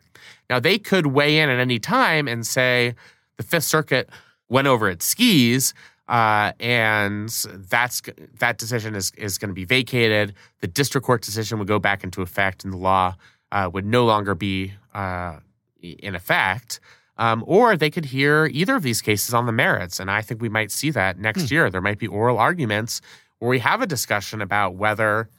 Now, 0.50 0.60
they 0.60 0.80
could 0.80 1.08
weigh 1.08 1.38
in 1.40 1.50
at 1.50 1.60
any 1.60 1.80
time 1.80 2.28
and 2.28 2.46
say 2.46 2.96
the 3.38 3.44
Fifth 3.44 3.66
Circuit 3.66 4.10
went 4.50 4.68
over 4.68 4.90
its 4.90 5.06
skis. 5.06 5.74
Uh, 6.08 6.54
and 6.60 7.30
that's 7.70 8.02
that 8.40 8.58
decision 8.58 8.96
is 8.96 9.12
is 9.16 9.38
going 9.38 9.50
to 9.50 9.54
be 9.54 9.64
vacated. 9.64 10.34
The 10.60 10.68
district 10.68 11.06
court 11.06 11.22
decision 11.22 11.60
would 11.60 11.68
go 11.68 11.78
back 11.78 12.04
into 12.04 12.24
effect, 12.24 12.64
and 12.64 12.74
the 12.74 12.78
law 12.78 13.16
uh, 13.52 13.70
would 13.72 13.86
no 13.86 14.06
longer 14.06 14.34
be 14.34 14.74
uh, 14.96 15.38
in 15.82 16.16
effect. 16.16 16.80
Um, 17.20 17.44
or 17.46 17.76
they 17.76 17.92
could 17.92 18.06
hear 18.06 18.46
either 18.46 18.76
of 18.76 18.82
these 18.82 19.02
cases 19.02 19.34
on 19.34 19.46
the 19.46 19.52
merits. 19.52 20.00
And 20.00 20.10
I 20.10 20.22
think 20.22 20.42
we 20.42 20.48
might 20.50 20.72
see 20.72 20.90
that 20.92 21.20
next 21.20 21.52
year. 21.52 21.70
There 21.70 21.82
might 21.82 22.00
be 22.00 22.08
oral 22.08 22.38
arguments 22.38 23.02
where 23.40 23.50
we 23.50 23.60
have 23.60 23.82
a 23.82 23.86
discussion 23.86 24.42
about 24.42 24.76
whether 24.76 25.30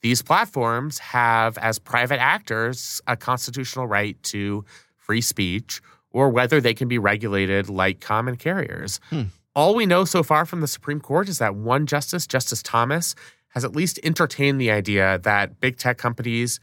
these 0.00 0.22
platforms 0.22 0.98
have, 0.98 1.58
as 1.58 1.78
private 1.78 2.20
actors, 2.20 3.02
a 3.06 3.16
constitutional 3.16 3.86
right 3.86 4.20
to 4.24 4.64
free 4.96 5.20
speech, 5.20 5.82
or 6.10 6.30
whether 6.30 6.60
they 6.60 6.72
can 6.72 6.88
be 6.88 6.98
regulated 6.98 7.68
like 7.68 8.00
common 8.00 8.36
carriers. 8.36 8.98
Hmm. 9.10 9.24
All 9.54 9.74
we 9.74 9.86
know 9.86 10.04
so 10.04 10.22
far 10.22 10.46
from 10.46 10.62
the 10.62 10.66
Supreme 10.66 11.00
Court 11.00 11.28
is 11.28 11.38
that 11.38 11.54
one 11.54 11.86
justice, 11.86 12.26
Justice 12.26 12.62
Thomas, 12.62 13.14
has 13.50 13.64
at 13.64 13.74
least 13.74 13.98
entertained 14.02 14.60
the 14.60 14.70
idea 14.70 15.18
that 15.22 15.60
big 15.60 15.76
tech 15.78 15.98
companies 15.98 16.60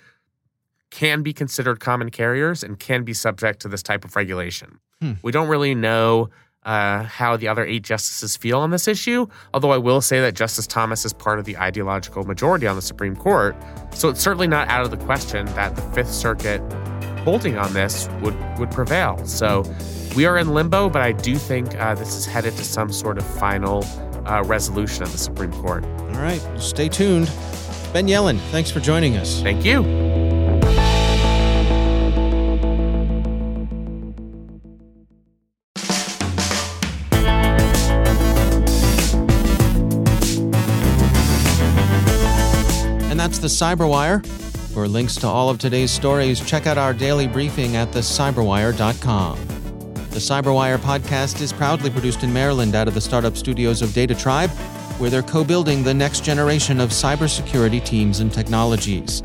can 0.93 1.23
be 1.23 1.33
considered 1.33 1.79
common 1.79 2.11
carriers 2.11 2.63
and 2.63 2.79
can 2.79 3.03
be 3.03 3.13
subject 3.15 3.59
to 3.59 3.67
this 3.67 3.81
type 3.81 4.05
of 4.05 4.15
regulation. 4.15 4.79
Hmm. 5.01 5.13
We 5.23 5.31
don't 5.31 5.47
really 5.47 5.73
know 5.73 6.29
uh, 6.65 7.01
how 7.03 7.35
the 7.35 7.47
other 7.47 7.65
eight 7.65 7.81
justices 7.81 8.37
feel 8.37 8.59
on 8.59 8.69
this 8.69 8.87
issue, 8.87 9.25
although 9.55 9.71
I 9.71 9.77
will 9.77 10.01
say 10.01 10.21
that 10.21 10.35
Justice 10.35 10.67
Thomas 10.67 11.03
is 11.03 11.11
part 11.11 11.39
of 11.39 11.45
the 11.45 11.57
ideological 11.57 12.23
majority 12.25 12.67
on 12.67 12.75
the 12.75 12.81
Supreme 12.81 13.15
Court. 13.15 13.55
So 13.95 14.09
it's 14.09 14.21
certainly 14.21 14.47
not 14.47 14.67
out 14.67 14.85
of 14.85 14.91
the 14.91 14.97
question 14.97 15.47
that 15.47 15.75
the 15.75 15.81
Fifth 15.93 16.13
Circuit 16.13 16.61
holding 17.23 17.57
on 17.57 17.73
this 17.73 18.07
would, 18.21 18.35
would 18.59 18.69
prevail. 18.69 19.17
So 19.25 19.63
we 20.15 20.25
are 20.25 20.37
in 20.37 20.53
limbo, 20.53 20.89
but 20.89 21.01
I 21.01 21.11
do 21.11 21.37
think 21.37 21.75
uh, 21.75 21.95
this 21.95 22.15
is 22.15 22.27
headed 22.27 22.55
to 22.57 22.63
some 22.63 22.91
sort 22.91 23.17
of 23.17 23.25
final 23.39 23.83
uh, 24.27 24.43
resolution 24.45 25.01
of 25.01 25.11
the 25.11 25.17
Supreme 25.17 25.51
Court. 25.53 25.83
All 25.83 26.21
right, 26.21 26.41
stay 26.59 26.87
tuned. 26.87 27.31
Ben 27.93 28.07
Yelin, 28.07 28.37
thanks 28.51 28.69
for 28.69 28.79
joining 28.79 29.17
us. 29.17 29.41
Thank 29.41 29.65
you. 29.65 30.22
The 43.43 43.49
Cyberwire. 43.49 44.25
For 44.73 44.87
links 44.87 45.17
to 45.17 45.27
all 45.27 45.49
of 45.49 45.59
today's 45.59 45.91
stories, 45.91 46.39
check 46.39 46.65
out 46.65 46.77
our 46.77 46.93
daily 46.93 47.27
briefing 47.27 47.75
at 47.75 47.91
thecyberwire.com. 47.91 49.37
The 50.11 50.19
Cyberwire 50.19 50.77
podcast 50.77 51.41
is 51.41 51.51
proudly 51.51 51.89
produced 51.89 52.23
in 52.23 52.31
Maryland 52.31 52.73
out 52.73 52.87
of 52.87 52.93
the 52.93 53.01
startup 53.01 53.35
studios 53.35 53.81
of 53.81 53.89
DataTribe, 53.89 54.47
where 54.97 55.09
they're 55.09 55.21
co 55.21 55.43
building 55.43 55.83
the 55.83 55.93
next 55.93 56.23
generation 56.23 56.79
of 56.79 56.91
cybersecurity 56.91 57.83
teams 57.83 58.21
and 58.21 58.31
technologies. 58.31 59.21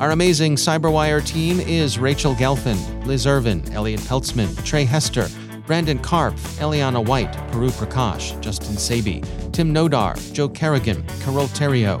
Our 0.00 0.12
amazing 0.12 0.56
Cyberwire 0.56 1.22
team 1.22 1.60
is 1.60 1.98
Rachel 1.98 2.34
Gelfand, 2.36 3.04
Liz 3.04 3.26
Irvin, 3.26 3.70
Elliot 3.74 4.00
Peltzman, 4.00 4.64
Trey 4.64 4.86
Hester, 4.86 5.28
Brandon 5.66 5.98
Karpf, 5.98 6.38
Eliana 6.56 7.06
White, 7.06 7.34
Puru 7.52 7.68
Prakash, 7.72 8.40
Justin 8.40 8.76
Sabie, 8.76 9.22
Tim 9.52 9.74
Nodar, 9.74 10.16
Joe 10.32 10.48
Carrigan, 10.48 11.04
Carol 11.20 11.48
Theriault, 11.48 12.00